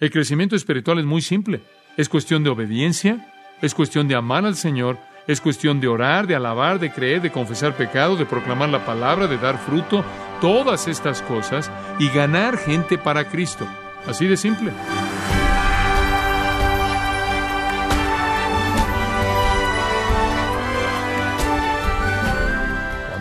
El 0.00 0.10
crecimiento 0.10 0.56
espiritual 0.56 0.98
es 0.98 1.04
muy 1.04 1.20
simple. 1.20 1.60
Es 1.98 2.08
cuestión 2.08 2.42
de 2.42 2.48
obediencia, 2.48 3.30
es 3.60 3.74
cuestión 3.74 4.08
de 4.08 4.14
amar 4.14 4.46
al 4.46 4.56
Señor, 4.56 4.98
es 5.26 5.42
cuestión 5.42 5.78
de 5.78 5.88
orar, 5.88 6.26
de 6.26 6.34
alabar, 6.34 6.80
de 6.80 6.90
creer, 6.90 7.20
de 7.20 7.30
confesar 7.30 7.76
pecado, 7.76 8.16
de 8.16 8.24
proclamar 8.24 8.70
la 8.70 8.86
palabra, 8.86 9.26
de 9.26 9.36
dar 9.36 9.58
fruto, 9.58 10.02
todas 10.40 10.88
estas 10.88 11.20
cosas 11.20 11.70
y 11.98 12.08
ganar 12.08 12.56
gente 12.56 12.96
para 12.96 13.28
Cristo. 13.28 13.68
Así 14.06 14.26
de 14.26 14.38
simple. 14.38 14.72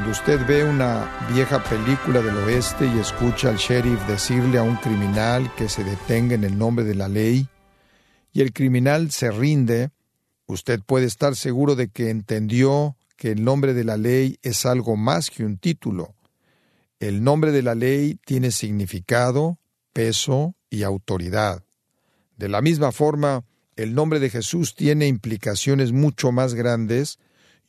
Usted 0.09 0.43
ve 0.47 0.63
una 0.63 1.07
vieja 1.31 1.63
película 1.63 2.21
del 2.21 2.35
oeste 2.37 2.87
y 2.87 2.97
escucha 2.97 3.49
al 3.49 3.57
sheriff 3.57 4.07
decirle 4.07 4.57
a 4.57 4.63
un 4.63 4.75
criminal 4.77 5.53
que 5.55 5.69
se 5.69 5.83
detenga 5.83 6.33
en 6.33 6.43
el 6.43 6.57
nombre 6.57 6.83
de 6.83 6.95
la 6.95 7.07
ley, 7.07 7.47
y 8.33 8.41
el 8.41 8.51
criminal 8.51 9.11
se 9.11 9.29
rinde, 9.29 9.91
usted 10.47 10.79
puede 10.83 11.05
estar 11.05 11.35
seguro 11.35 11.75
de 11.75 11.89
que 11.89 12.09
entendió 12.09 12.97
que 13.17 13.29
el 13.29 13.43
nombre 13.43 13.75
de 13.75 13.83
la 13.83 13.97
ley 13.97 14.39
es 14.41 14.65
algo 14.65 14.97
más 14.97 15.29
que 15.29 15.45
un 15.45 15.59
título. 15.59 16.15
El 16.99 17.23
nombre 17.23 17.51
de 17.51 17.61
la 17.61 17.75
ley 17.75 18.17
tiene 18.25 18.49
significado, 18.49 19.59
peso 19.93 20.55
y 20.71 20.81
autoridad. 20.81 21.63
De 22.35 22.49
la 22.49 22.61
misma 22.61 22.91
forma, 22.91 23.43
el 23.75 23.93
nombre 23.93 24.19
de 24.19 24.31
Jesús 24.31 24.73
tiene 24.73 25.05
implicaciones 25.05 25.91
mucho 25.91 26.31
más 26.31 26.55
grandes 26.55 27.19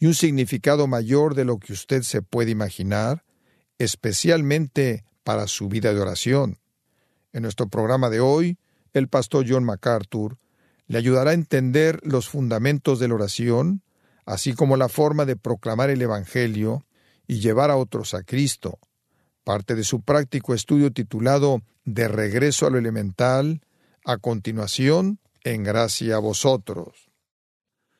y 0.00 0.06
un 0.06 0.14
significado 0.14 0.86
mayor 0.86 1.34
de 1.34 1.45
lo 1.45 1.59
que 1.59 1.74
usted 1.74 2.02
se 2.02 2.22
puede 2.22 2.50
imaginar, 2.50 3.22
especialmente 3.78 5.04
para 5.22 5.46
su 5.46 5.68
vida 5.68 5.92
de 5.92 6.00
oración. 6.00 6.58
En 7.32 7.42
nuestro 7.42 7.68
programa 7.68 8.08
de 8.08 8.20
hoy, 8.20 8.58
el 8.94 9.08
pastor 9.08 9.44
John 9.46 9.62
MacArthur 9.62 10.38
le 10.86 10.98
ayudará 10.98 11.30
a 11.30 11.34
entender 11.34 12.00
los 12.02 12.28
fundamentos 12.28 12.98
de 12.98 13.08
la 13.08 13.14
oración, 13.14 13.83
así 14.25 14.55
como 14.55 14.78
la 14.78 14.88
forma 14.88 15.27
de 15.27 15.36
proclamar 15.36 15.91
el 15.91 16.00
Evangelio 16.00 16.86
y 17.28 17.41
llevar 17.41 17.70
a 17.70 17.77
otros 17.77 18.14
a 18.14 18.22
Cristo. 18.22 18.78
Parte 19.44 19.75
de 19.75 19.84
su 19.84 20.00
práctico 20.00 20.55
estudio 20.55 20.92
titulado 20.92 21.62
De 21.84 22.08
regreso 22.08 22.66
a 22.66 22.70
lo 22.70 22.78
elemental, 22.78 23.60
a 24.05 24.16
continuación, 24.16 25.20
en 25.44 25.62
gracia 25.62 26.16
a 26.16 26.20
vosotros. 26.20 27.09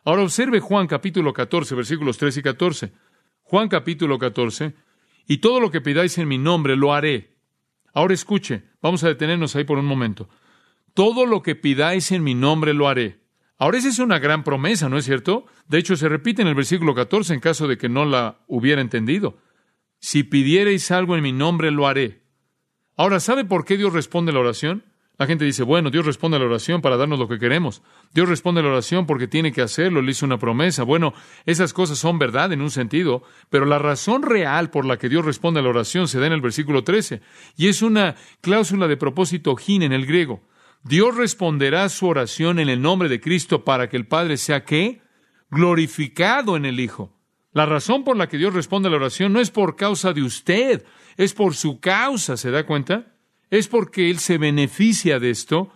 Ahora 0.05 0.23
observe 0.23 0.61
Juan 0.61 0.87
capítulo 0.87 1.33
14, 1.33 1.75
versículos 1.75 2.19
3 2.19 2.37
y 2.39 2.43
14. 2.43 2.93
Juan 3.43 3.69
capítulo 3.69 4.19
14, 4.19 4.75
y 5.27 5.39
todo 5.39 5.61
lo 5.61 5.71
que 5.71 5.81
pidáis 5.81 6.19
en 6.19 6.29
mi 6.29 6.39
nombre 6.39 6.77
lo 6.77 6.95
haré. 6.95 7.37
Ahora 7.93 8.15
escuche, 8.15 8.63
vamos 8.81 9.03
a 9.05 9.09
detenernos 9.09 9.57
ahí 9.57 9.65
por 9.65 9.79
un 9.79 9.87
momento 9.87 10.29
todo 10.95 11.27
lo 11.27 11.43
que 11.43 11.57
pidáis 11.57 12.13
en 12.13 12.23
mi 12.23 12.35
nombre 12.35 12.75
lo 12.75 12.89
haré. 12.89 13.21
Ahora 13.59 13.79
esa 13.79 13.89
es 13.89 13.99
una 13.99 14.19
gran 14.19 14.43
promesa, 14.43 14.89
¿no 14.89 14.97
es 14.97 15.05
cierto? 15.05 15.47
De 15.69 15.79
hecho, 15.79 15.97
se 15.97 16.09
repite 16.09 16.43
en 16.43 16.49
el 16.49 16.55
versículo 16.55 16.95
14 16.95 17.35
en 17.35 17.41
caso 17.41 17.69
de 17.69 17.77
que 17.77 17.89
no 17.89 18.05
la 18.05 18.41
hubiera 18.47 18.81
entendido. 18.81 19.39
Si 19.99 20.23
pidiereis 20.23 20.91
algo 20.91 21.17
en 21.17 21.23
mi 21.23 21.33
nombre, 21.33 21.71
lo 21.71 21.87
haré. 21.87 22.23
Ahora, 22.97 23.21
¿sabe 23.21 23.45
por 23.45 23.65
qué 23.65 23.77
Dios 23.77 23.93
responde 23.93 24.33
la 24.33 24.41
oración? 24.41 24.85
La 25.21 25.27
gente 25.27 25.45
dice, 25.45 25.65
bueno, 25.65 25.91
Dios 25.91 26.07
responde 26.07 26.39
a 26.39 26.41
la 26.41 26.47
oración 26.47 26.81
para 26.81 26.97
darnos 26.97 27.19
lo 27.19 27.29
que 27.29 27.39
queremos. 27.39 27.83
Dios 28.15 28.27
responde 28.27 28.63
a 28.63 28.65
la 28.65 28.71
oración 28.71 29.05
porque 29.05 29.29
tiene 29.29 29.53
que 29.53 29.61
hacerlo, 29.61 30.01
le 30.01 30.13
hizo 30.13 30.25
una 30.25 30.39
promesa. 30.39 30.83
Bueno, 30.83 31.13
esas 31.45 31.75
cosas 31.75 31.99
son 31.99 32.19
verdad 32.19 32.55
en 32.55 32.63
un 32.63 32.71
sentido, 32.71 33.23
pero 33.51 33.67
la 33.67 33.79
razón 33.79 34.23
real 34.23 34.71
por 34.71 34.87
la 34.87 34.97
que 34.97 35.11
Dios 35.11 35.27
responde 35.27 35.61
a 35.61 35.63
la 35.63 35.69
oración 35.69 36.09
se 36.09 36.19
da 36.21 36.27
en 36.27 36.33
el 36.33 36.41
versículo 36.41 36.85
13, 36.85 37.21
y 37.59 37.69
es 37.69 37.83
una 37.83 38.17
cláusula 38.41 38.89
de 38.89 38.97
propósito 38.97 39.55
gin 39.57 39.83
en 39.83 39.93
el 39.93 40.07
griego. 40.07 40.41
Dios 40.85 41.15
responderá 41.15 41.87
su 41.91 42.07
oración 42.07 42.59
en 42.59 42.71
el 42.71 42.81
nombre 42.81 43.11
de 43.11 43.21
Cristo 43.21 43.63
para 43.63 43.91
que 43.91 43.99
el 43.99 44.07
Padre 44.07 44.39
sea 44.39 44.65
qué? 44.65 45.03
Glorificado 45.51 46.57
en 46.57 46.65
el 46.65 46.81
Hijo. 46.81 47.15
La 47.53 47.67
razón 47.67 48.05
por 48.05 48.17
la 48.17 48.27
que 48.27 48.39
Dios 48.39 48.55
responde 48.55 48.89
a 48.89 48.91
la 48.91 48.97
oración 48.97 49.35
no 49.35 49.41
es 49.41 49.51
por 49.51 49.77
causa 49.77 50.15
de 50.15 50.23
usted, 50.23 50.83
es 51.19 51.35
por 51.35 51.55
su 51.55 51.79
causa, 51.79 52.39
¿se 52.39 52.51
da 52.51 52.65
cuenta? 52.65 53.20
Es 53.51 53.69
porque 53.69 54.11
Él 54.11 54.19
se 54.19 54.39
beneficia 54.39 55.19
de 55.19 55.31
esto 55.31 55.73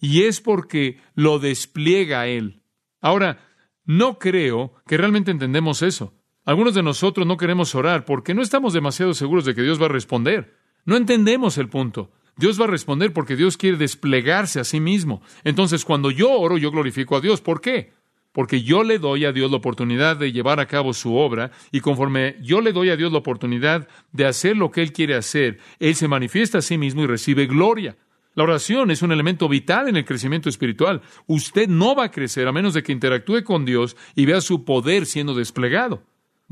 y 0.00 0.22
es 0.22 0.40
porque 0.40 1.00
lo 1.14 1.38
despliega 1.38 2.22
a 2.22 2.26
Él. 2.26 2.62
Ahora, 3.00 3.38
no 3.84 4.18
creo 4.18 4.74
que 4.86 4.96
realmente 4.96 5.30
entendemos 5.30 5.82
eso. 5.82 6.14
Algunos 6.44 6.74
de 6.74 6.82
nosotros 6.82 7.26
no 7.26 7.36
queremos 7.36 7.74
orar 7.74 8.04
porque 8.04 8.34
no 8.34 8.42
estamos 8.42 8.72
demasiado 8.72 9.12
seguros 9.14 9.44
de 9.44 9.54
que 9.54 9.62
Dios 9.62 9.80
va 9.80 9.86
a 9.86 9.90
responder. 9.90 10.56
No 10.84 10.96
entendemos 10.96 11.58
el 11.58 11.68
punto. 11.68 12.10
Dios 12.36 12.58
va 12.58 12.64
a 12.64 12.68
responder 12.68 13.12
porque 13.12 13.36
Dios 13.36 13.56
quiere 13.56 13.76
desplegarse 13.76 14.60
a 14.60 14.64
sí 14.64 14.80
mismo. 14.80 15.22
Entonces, 15.44 15.84
cuando 15.84 16.10
yo 16.10 16.30
oro, 16.30 16.56
yo 16.56 16.70
glorifico 16.70 17.16
a 17.16 17.20
Dios. 17.20 17.40
¿Por 17.40 17.60
qué? 17.60 17.92
Porque 18.38 18.62
yo 18.62 18.84
le 18.84 19.00
doy 19.00 19.24
a 19.24 19.32
Dios 19.32 19.50
la 19.50 19.56
oportunidad 19.56 20.16
de 20.16 20.30
llevar 20.30 20.60
a 20.60 20.66
cabo 20.66 20.92
su 20.92 21.16
obra 21.16 21.50
y 21.72 21.80
conforme 21.80 22.36
yo 22.40 22.60
le 22.60 22.72
doy 22.72 22.88
a 22.88 22.96
Dios 22.96 23.10
la 23.10 23.18
oportunidad 23.18 23.88
de 24.12 24.26
hacer 24.26 24.56
lo 24.56 24.70
que 24.70 24.80
Él 24.80 24.92
quiere 24.92 25.16
hacer, 25.16 25.58
Él 25.80 25.96
se 25.96 26.06
manifiesta 26.06 26.58
a 26.58 26.62
sí 26.62 26.78
mismo 26.78 27.02
y 27.02 27.08
recibe 27.08 27.46
gloria. 27.46 27.96
La 28.36 28.44
oración 28.44 28.92
es 28.92 29.02
un 29.02 29.10
elemento 29.10 29.48
vital 29.48 29.88
en 29.88 29.96
el 29.96 30.04
crecimiento 30.04 30.48
espiritual. 30.48 31.02
Usted 31.26 31.68
no 31.68 31.96
va 31.96 32.04
a 32.04 32.10
crecer 32.12 32.46
a 32.46 32.52
menos 32.52 32.74
de 32.74 32.84
que 32.84 32.92
interactúe 32.92 33.42
con 33.42 33.64
Dios 33.64 33.96
y 34.14 34.24
vea 34.24 34.40
su 34.40 34.64
poder 34.64 35.06
siendo 35.06 35.34
desplegado. 35.34 36.04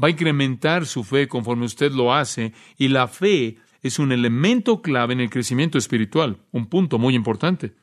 Va 0.03 0.08
a 0.08 0.10
incrementar 0.10 0.86
su 0.86 1.04
fe 1.04 1.28
conforme 1.28 1.66
usted 1.66 1.92
lo 1.92 2.12
hace 2.12 2.53
y 2.76 2.88
la 2.88 3.06
fe 3.06 3.58
es 3.80 4.00
un 4.00 4.10
elemento 4.10 4.82
clave 4.82 5.12
en 5.12 5.20
el 5.20 5.30
crecimiento 5.30 5.78
espiritual, 5.78 6.38
un 6.50 6.66
punto 6.66 6.98
muy 6.98 7.14
importante. 7.14 7.74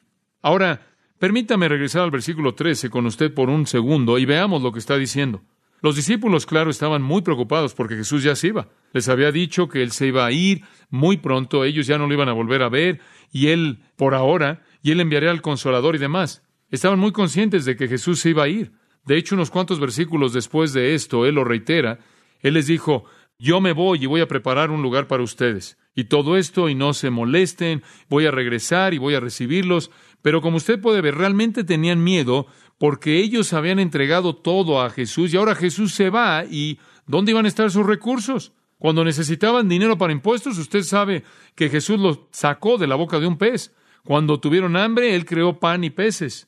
Ahora, 0.42 0.93
permítame 1.24 1.70
regresar 1.70 2.02
al 2.02 2.12
versículo 2.12 2.54
13 2.54 2.90
con 2.90 3.06
usted 3.06 3.34
por 3.34 3.50
un 3.50 3.66
segundo 3.66 4.18
y 4.18 4.26
veamos 4.26 4.62
lo 4.62 4.74
que 4.74 4.80
está 4.80 4.98
diciendo. 4.98 5.42
Los 5.82 5.96
discípulos, 5.96 6.46
claro, 6.46 6.70
estaban 6.70 7.02
muy 7.02 7.22
preocupados 7.22 7.74
porque 7.74 7.96
Jesús 7.96 8.24
ya 8.24 8.36
se 8.36 8.48
iba. 8.48 8.68
Les 8.92 9.08
había 9.08 9.32
dicho 9.32 9.70
que 9.70 9.84
Él 9.84 9.92
se 9.92 10.08
iba 10.08 10.26
a 10.26 10.34
ir 10.34 10.64
muy 10.90 11.16
pronto, 11.16 11.64
ellos 11.64 11.88
ya 11.88 11.98
no 11.98 12.08
lo 12.08 12.14
iban 12.14 12.28
a 12.28 12.34
volver 12.34 12.62
a 12.62 12.68
ver, 12.68 13.00
y 13.32 13.48
Él, 13.48 13.80
por 13.96 14.16
ahora, 14.16 14.64
y 14.82 14.92
Él 14.92 15.00
enviaría 15.00 15.32
al 15.32 15.42
consolador 15.42 15.96
y 15.96 16.00
demás. 16.00 16.44
Estaban 16.72 17.00
muy 17.00 17.14
conscientes 17.14 17.64
de 17.64 17.78
que 17.78 17.88
Jesús 17.88 18.20
se 18.20 18.32
iba 18.32 18.44
a 18.44 18.50
ir. 18.50 18.74
De 19.06 19.16
hecho, 19.16 19.36
unos 19.36 19.50
cuantos 19.50 19.80
versículos 19.80 20.34
después 20.34 20.74
de 20.74 20.94
esto, 20.94 21.26
Él 21.26 21.36
lo 21.36 21.46
reitera. 21.46 22.00
Él 22.42 22.56
les 22.56 22.68
dijo, 22.68 23.06
yo 23.40 23.62
me 23.62 23.72
voy 23.72 24.04
y 24.04 24.08
voy 24.08 24.20
a 24.20 24.28
preparar 24.28 24.72
un 24.72 24.82
lugar 24.82 25.08
para 25.08 25.24
ustedes 25.24 25.78
y 25.96 26.06
todo 26.06 26.38
esto 26.38 26.70
y 26.70 26.76
no 26.76 26.94
se 26.94 27.10
molesten, 27.10 27.84
voy 28.10 28.26
a 28.26 28.32
regresar 28.32 28.94
y 28.94 28.98
voy 28.98 29.16
a 29.16 29.20
recibirlos. 29.20 29.92
Pero 30.24 30.42
como 30.42 30.58
usted 30.58 30.80
puede 30.80 31.02
ver, 31.02 31.16
realmente 31.16 31.64
tenían 31.64 32.04
miedo 32.04 32.48
porque 32.80 33.20
ellos 33.20 33.54
habían 33.54 33.78
entregado 33.78 34.36
todo 34.36 34.82
a 34.82 34.90
Jesús 34.90 35.34
y 35.34 35.38
ahora 35.38 35.54
Jesús 35.54 35.94
se 35.94 36.10
va 36.10 36.46
y 36.50 36.80
¿dónde 37.06 37.32
iban 37.32 37.46
a 37.46 37.50
estar 37.50 37.70
sus 37.70 37.86
recursos? 37.86 38.54
Cuando 38.80 39.04
necesitaban 39.04 39.68
dinero 39.68 39.98
para 39.98 40.14
impuestos, 40.14 40.58
usted 40.58 40.84
sabe 40.84 41.24
que 41.56 41.70
Jesús 41.70 42.00
los 42.00 42.22
sacó 42.32 42.78
de 42.78 42.88
la 42.88 42.96
boca 42.96 43.20
de 43.20 43.28
un 43.28 43.38
pez. 43.38 43.74
Cuando 44.06 44.40
tuvieron 44.40 44.78
hambre, 44.78 45.14
Él 45.14 45.26
creó 45.26 45.60
pan 45.60 45.84
y 45.84 45.90
peces. 45.90 46.48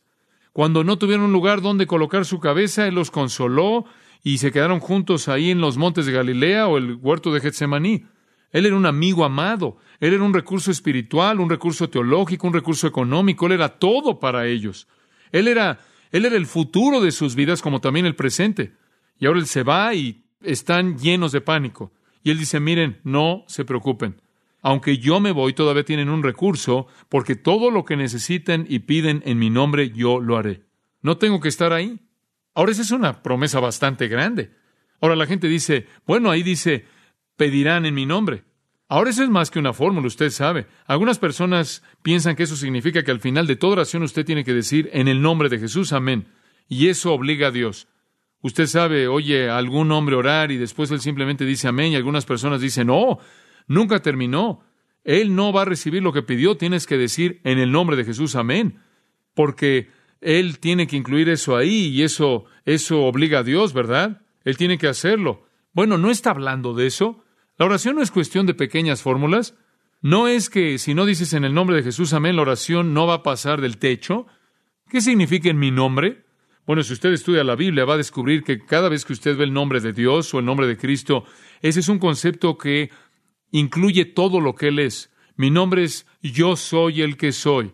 Cuando 0.54 0.86
no 0.86 0.98
tuvieron 0.98 1.26
un 1.26 1.34
lugar 1.34 1.62
donde 1.62 1.86
colocar 1.86 2.24
su 2.24 2.40
cabeza, 2.40 2.88
Él 2.88 2.96
los 2.96 3.12
consoló 3.12 3.86
y 4.24 4.38
se 4.38 4.54
quedaron 4.54 4.80
juntos 4.80 5.28
ahí 5.28 5.52
en 5.52 5.60
los 5.60 5.78
montes 5.78 6.06
de 6.06 6.14
Galilea 6.14 6.68
o 6.68 6.78
el 6.78 6.96
huerto 6.96 7.34
de 7.34 7.42
Getsemaní. 7.42 8.06
Él 8.52 8.66
era 8.66 8.76
un 8.76 8.86
amigo 8.86 9.26
amado, 9.26 9.78
él 10.00 10.14
era 10.14 10.24
un 10.24 10.34
recurso 10.34 10.72
espiritual, 10.72 11.40
un 11.40 11.50
recurso 11.50 11.90
teológico, 11.90 12.48
un 12.48 12.54
recurso 12.54 12.88
económico, 12.88 13.48
él 13.48 13.54
era 13.54 13.70
todo 13.70 14.20
para 14.20 14.48
ellos. 14.48 14.88
Él 15.32 15.48
era, 15.48 15.80
él 16.12 16.26
era 16.26 16.36
el 16.36 16.46
futuro 16.46 17.02
de 17.02 17.12
sus 17.12 17.36
vidas 17.36 17.62
como 17.62 17.82
también 17.82 18.06
el 18.06 18.16
presente. 18.16 18.74
Y 19.20 19.26
ahora 19.26 19.40
él 19.40 19.48
se 19.48 19.64
va 19.64 19.94
y 19.94 20.26
están 20.42 20.98
llenos 20.98 21.32
de 21.32 21.42
pánico. 21.42 21.92
Y 22.24 22.32
él 22.32 22.40
dice, 22.40 22.60
miren, 22.60 23.00
no 23.04 23.44
se 23.48 23.66
preocupen. 23.66 24.22
Aunque 24.62 24.98
yo 24.98 25.20
me 25.20 25.32
voy, 25.32 25.54
todavía 25.54 25.86
tienen 25.86 26.10
un 26.10 26.24
recurso, 26.24 26.88
porque 27.08 27.36
todo 27.36 27.70
lo 27.70 27.86
que 27.86 27.96
necesiten 27.96 28.66
y 28.68 28.80
piden 28.80 29.22
en 29.26 29.38
mi 29.38 29.52
nombre, 29.52 29.92
yo 29.92 30.20
lo 30.20 30.38
haré. 30.38 30.64
No 31.02 31.18
tengo 31.18 31.40
que 31.40 31.50
estar 31.50 31.72
ahí. 31.72 32.00
Ahora 32.56 32.72
esa 32.72 32.82
es 32.82 32.92
una 32.92 33.22
promesa 33.22 33.60
bastante 33.60 34.08
grande. 34.08 34.52
Ahora 35.02 35.16
la 35.16 35.28
gente 35.28 35.48
dice, 35.48 35.86
bueno, 36.08 36.32
ahí 36.32 36.42
dice, 36.42 36.86
pedirán 37.38 37.86
en 37.86 37.94
mi 37.94 38.06
nombre. 38.06 38.44
Ahora 38.88 39.10
eso 39.10 39.24
es 39.24 39.30
más 39.30 39.50
que 39.50 39.60
una 39.60 39.74
fórmula, 39.74 40.06
usted 40.06 40.30
sabe. 40.30 40.68
Algunas 40.86 41.18
personas 41.18 41.84
piensan 42.04 42.36
que 42.36 42.44
eso 42.44 42.56
significa 42.56 43.04
que 43.04 43.12
al 43.12 43.20
final 43.20 43.48
de 43.48 43.56
toda 43.56 43.74
oración 43.74 44.04
usted 44.04 44.26
tiene 44.26 44.44
que 44.44 44.54
decir 44.54 44.90
en 44.94 45.08
el 45.08 45.22
nombre 45.22 45.50
de 45.50 45.58
Jesús, 45.58 45.92
amén. 45.92 46.28
Y 46.68 46.88
eso 46.88 47.12
obliga 47.12 47.48
a 47.48 47.52
Dios. 47.52 47.88
Usted 48.42 48.68
sabe, 48.68 49.08
oye 49.08 49.50
algún 49.50 49.92
hombre 49.92 50.16
orar 50.16 50.52
y 50.52 50.58
después 50.58 50.92
él 50.92 51.02
simplemente 51.02 51.46
dice 51.46 51.68
amén 51.68 51.94
y 51.94 51.96
algunas 51.96 52.26
personas 52.26 52.62
dicen, 52.62 52.88
no, 52.88 53.18
nunca 53.68 54.04
terminó. 54.04 54.62
Él 55.04 55.36
no 55.36 55.52
va 55.52 55.64
a 55.64 55.66
recibir 55.66 56.04
lo 56.04 56.14
que 56.14 56.22
pidió, 56.22 56.56
tienes 56.56 56.86
que 56.86 56.98
decir 56.98 57.42
en 57.44 57.58
el 57.58 57.72
nombre 57.72 57.96
de 57.96 58.06
Jesús, 58.06 58.36
amén. 58.36 58.80
Porque 59.34 59.90
él 60.22 60.60
tiene 60.60 60.86
que 60.86 60.96
incluir 60.96 61.28
eso 61.30 61.58
ahí 61.58 61.88
y 61.88 62.04
eso, 62.04 62.46
eso 62.66 63.02
obliga 63.04 63.40
a 63.40 63.44
Dios, 63.44 63.74
¿verdad? 63.74 64.22
Él 64.44 64.58
tiene 64.58 64.78
que 64.78 64.88
hacerlo. 64.88 65.48
Bueno, 65.74 65.98
no 65.98 66.12
está 66.12 66.30
hablando 66.30 66.76
de 66.76 66.86
eso. 66.86 67.25
La 67.58 67.66
oración 67.66 67.96
no 67.96 68.02
es 68.02 68.12
cuestión 68.12 68.46
de 68.46 68.54
pequeñas 68.54 69.02
fórmulas. 69.02 69.56
No 70.02 70.28
es 70.28 70.50
que 70.50 70.78
si 70.78 70.94
no 70.94 71.06
dices 71.06 71.34
en 71.34 71.46
el 71.46 71.54
nombre 71.54 71.78
de 71.78 71.84
Jesús, 71.84 72.14
amén, 72.14 72.36
la 72.36 72.42
oración 72.42 72.94
no 72.94 73.08
va 73.08 73.16
a 73.16 73.24
pasar 73.24 73.62
del 73.62 73.78
techo. 73.78 74.28
¿Qué 74.90 75.02
significa 75.02 75.50
en 75.50 75.58
mi 75.58 75.72
nombre? 75.72 76.26
Bueno, 76.68 76.84
si 76.84 76.94
usted 76.94 77.14
estudia 77.14 77.44
la 77.44 77.56
Biblia, 77.56 77.86
va 77.86 77.94
a 77.94 77.98
descubrir 77.98 78.44
que 78.44 78.60
cada 78.60 78.90
vez 78.90 79.06
que 79.06 79.14
usted 79.14 79.38
ve 79.38 79.46
el 79.46 79.54
nombre 79.54 79.80
de 79.80 79.94
Dios 79.94 80.34
o 80.34 80.40
el 80.40 80.46
nombre 80.46 80.68
de 80.68 80.78
Cristo, 80.78 81.24
ese 81.62 81.80
es 81.80 81.90
un 81.90 82.00
concepto 82.00 82.58
que 82.58 82.90
incluye 83.52 84.06
todo 84.06 84.42
lo 84.42 84.56
que 84.56 84.68
Él 84.68 84.80
es. 84.80 85.12
Mi 85.38 85.50
nombre 85.50 85.84
es 85.84 86.06
yo 86.22 86.56
soy 86.56 87.02
el 87.02 87.18
que 87.18 87.32
soy. 87.32 87.74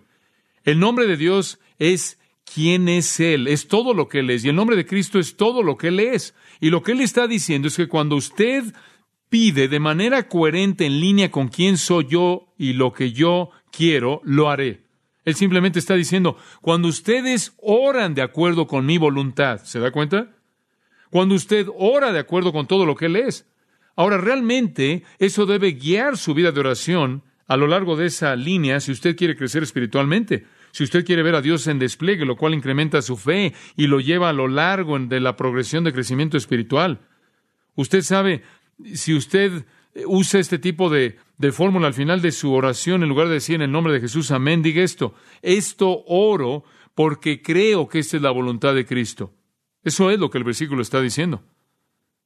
El 0.64 0.80
nombre 0.80 1.08
de 1.08 1.18
Dios 1.18 1.60
es 1.80 2.20
quién 2.54 2.88
es 2.88 3.20
Él, 3.20 3.48
es 3.48 3.68
todo 3.68 3.94
lo 3.94 4.08
que 4.08 4.20
Él 4.20 4.30
es. 4.30 4.46
Y 4.46 4.50
el 4.50 4.56
nombre 4.56 4.76
de 4.76 4.86
Cristo 4.86 5.20
es 5.20 5.38
todo 5.38 5.64
lo 5.64 5.78
que 5.78 5.88
Él 5.88 6.00
es. 6.00 6.36
Y 6.60 6.70
lo 6.70 6.84
que 6.84 6.92
Él 6.92 7.02
está 7.02 7.28
diciendo 7.28 7.68
es 7.68 7.78
que 7.78 7.88
cuando 7.88 8.16
usted 8.16 8.74
pide 9.32 9.70
de 9.70 9.80
manera 9.80 10.28
coherente 10.28 10.86
en 10.86 11.00
línea 11.00 11.32
con 11.32 11.48
quién 11.48 11.78
soy 11.78 12.06
yo 12.10 12.54
y 12.58 12.74
lo 12.74 12.92
que 12.92 13.14
yo 13.14 13.50
quiero, 13.72 14.20
lo 14.26 14.50
haré. 14.50 14.82
Él 15.24 15.36
simplemente 15.36 15.80
está 15.80 15.96
diciendo, 15.96 16.36
cuando 16.60 16.90
ustedes 16.90 17.54
oran 17.58 18.14
de 18.14 18.24
acuerdo 18.24 18.68
con 18.68 18.86
mi 18.86 18.98
voluntad, 18.98 19.62
¿se 19.64 19.80
da 19.80 19.92
cuenta? 19.92 20.36
Cuando 21.10 21.34
usted 21.34 21.68
ora 21.78 22.12
de 22.12 22.20
acuerdo 22.20 22.52
con 22.52 22.68
todo 22.68 22.86
lo 22.86 22.98
que 22.98 23.06
Él 23.06 23.16
es. 23.16 23.48
Ahora, 23.96 24.18
realmente 24.18 25.04
eso 25.18 25.46
debe 25.46 25.72
guiar 25.72 26.18
su 26.18 26.34
vida 26.34 26.52
de 26.52 26.60
oración 26.60 27.24
a 27.48 27.56
lo 27.56 27.68
largo 27.68 27.96
de 27.96 28.08
esa 28.08 28.36
línea 28.36 28.82
si 28.82 28.92
usted 28.92 29.16
quiere 29.16 29.38
crecer 29.38 29.64
espiritualmente. 29.64 30.46
Si 30.72 30.84
usted 30.84 31.06
quiere 31.06 31.24
ver 31.24 31.36
a 31.36 31.42
Dios 31.42 31.68
en 31.68 31.80
despliegue, 31.80 32.26
lo 32.26 32.36
cual 32.36 32.54
incrementa 32.54 33.02
su 33.02 33.16
fe 33.16 33.54
y 33.78 33.88
lo 33.88 34.02
lleva 34.02 34.28
a 34.28 34.34
lo 34.34 34.50
largo 34.50 35.00
de 35.00 35.22
la 35.22 35.38
progresión 35.38 35.86
de 35.86 35.94
crecimiento 35.94 36.36
espiritual. 36.36 37.00
Usted 37.76 38.02
sabe, 38.02 38.44
si 38.94 39.14
usted 39.14 39.66
usa 40.06 40.40
este 40.40 40.60
tipo 40.60 40.90
de, 40.90 41.18
fórmula 41.52 41.88
al 41.88 41.94
final 41.94 42.22
de 42.22 42.32
su 42.32 42.54
oración, 42.54 43.04
en 43.04 43.10
lugar 43.10 43.28
de 43.28 43.36
decir 43.36 43.56
en 43.56 43.64
el 43.64 43.72
nombre 43.72 43.94
de 43.94 44.00
Jesús, 44.00 44.32
amén, 44.32 44.62
diga 44.62 44.84
esto, 44.84 45.14
esto 45.42 46.04
oro 46.08 46.64
porque 46.96 47.42
creo 47.42 47.88
que 47.88 48.00
esta 48.00 48.18
es 48.18 48.24
la 48.24 48.32
voluntad 48.32 48.76
de 48.76 48.86
Cristo. 48.86 49.34
Eso 49.84 50.12
es 50.12 50.20
lo 50.20 50.30
que 50.30 50.38
el 50.38 50.44
versículo 50.44 50.82
está 50.82 51.02
diciendo. 51.02 51.42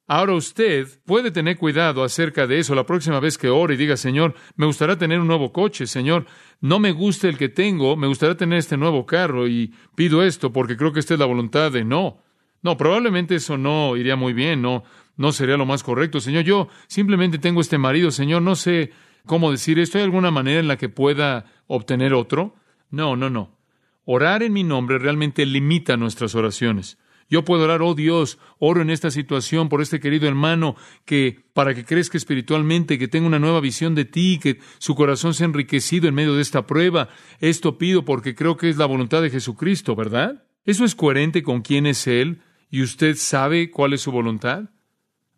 Ahora 0.08 0.34
usted 0.34 0.88
puede 1.06 1.32
tener 1.32 1.58
cuidado 1.58 2.04
acerca 2.04 2.46
de 2.46 2.60
eso 2.60 2.76
la 2.76 2.86
próxima 2.86 3.20
vez 3.20 3.40
que 3.40 3.50
ore 3.50 3.74
y 3.74 3.78
diga, 3.78 3.98
Señor, 3.98 4.36
me 4.56 4.68
gustaría 4.68 4.98
tener 4.98 5.20
un 5.20 5.28
nuevo 5.28 5.52
coche, 5.52 5.88
Señor, 5.88 6.28
no 6.62 6.80
me 6.80 6.92
gusta 6.92 7.28
el 7.28 7.40
que 7.40 7.50
tengo, 7.50 7.96
me 7.96 8.06
gustaría 8.06 8.38
tener 8.38 8.60
este 8.60 8.78
nuevo 8.78 9.08
carro 9.08 9.48
y 9.48 9.74
pido 9.96 10.22
esto 10.22 10.54
porque 10.54 10.78
creo 10.78 10.94
que 10.94 11.00
esta 11.00 11.16
es 11.16 11.20
la 11.20 11.26
voluntad 11.26 11.72
de 11.72 11.84
no. 11.84 12.20
No, 12.62 12.78
probablemente 12.78 13.36
eso 13.36 13.58
no 13.58 13.96
iría 13.96 14.16
muy 14.16 14.34
bien, 14.34 14.62
no, 14.62 14.84
no 15.18 15.32
sería 15.32 15.58
lo 15.58 15.66
más 15.66 15.84
correcto. 15.84 16.20
Señor, 16.20 16.44
yo 16.44 16.68
simplemente 16.88 17.38
tengo 17.38 17.62
este 17.62 17.78
marido, 17.78 18.12
Señor, 18.12 18.42
no 18.42 18.56
sé 18.56 18.92
cómo 19.26 19.52
decir 19.52 19.80
esto. 19.80 19.98
¿Hay 19.98 20.04
alguna 20.04 20.32
manera 20.32 20.60
en 20.60 20.68
la 20.68 20.78
que 20.78 20.90
pueda 20.90 21.46
obtener 21.68 22.14
otro? 22.14 22.56
No, 22.90 23.16
no, 23.16 23.30
no. 23.30 23.58
Orar 24.06 24.44
en 24.44 24.54
mi 24.54 24.64
nombre 24.64 25.00
realmente 25.00 25.46
limita 25.46 25.98
nuestras 25.98 26.36
oraciones. 26.36 26.98
Yo 27.28 27.44
puedo 27.44 27.64
orar, 27.64 27.82
oh 27.82 27.96
Dios, 27.96 28.38
oro 28.60 28.84
en 28.84 28.92
esta 28.92 29.10
situación 29.10 29.68
por 29.68 29.82
este 29.82 30.00
querido 30.00 30.28
hermano 30.28 30.76
que 31.06 31.44
para 31.54 31.74
que 31.74 31.84
crezca 31.84 32.18
espiritualmente, 32.18 33.00
que 33.00 33.08
tenga 33.08 33.26
una 33.26 33.40
nueva 33.40 33.62
visión 33.62 33.96
de 33.96 34.06
ti, 34.06 34.40
que 34.42 34.60
su 34.78 34.94
corazón 34.94 35.34
sea 35.34 35.46
enriquecido 35.46 36.08
en 36.08 36.14
medio 36.14 36.36
de 36.36 36.44
esta 36.44 36.68
prueba. 36.68 37.10
Esto 37.40 37.80
pido 37.80 38.06
porque 38.06 38.36
creo 38.36 38.58
que 38.58 38.70
es 38.70 38.78
la 38.78 38.86
voluntad 38.86 39.24
de 39.24 39.32
Jesucristo, 39.32 39.96
¿verdad? 39.96 40.44
¿Eso 40.66 40.86
es 40.86 40.94
coherente 40.94 41.42
con 41.42 41.62
quién 41.62 41.88
es 41.88 42.06
Él 42.06 42.42
y 42.70 42.84
usted 42.84 43.16
sabe 43.16 43.72
cuál 43.72 43.94
es 43.94 44.02
su 44.02 44.12
voluntad? 44.12 44.70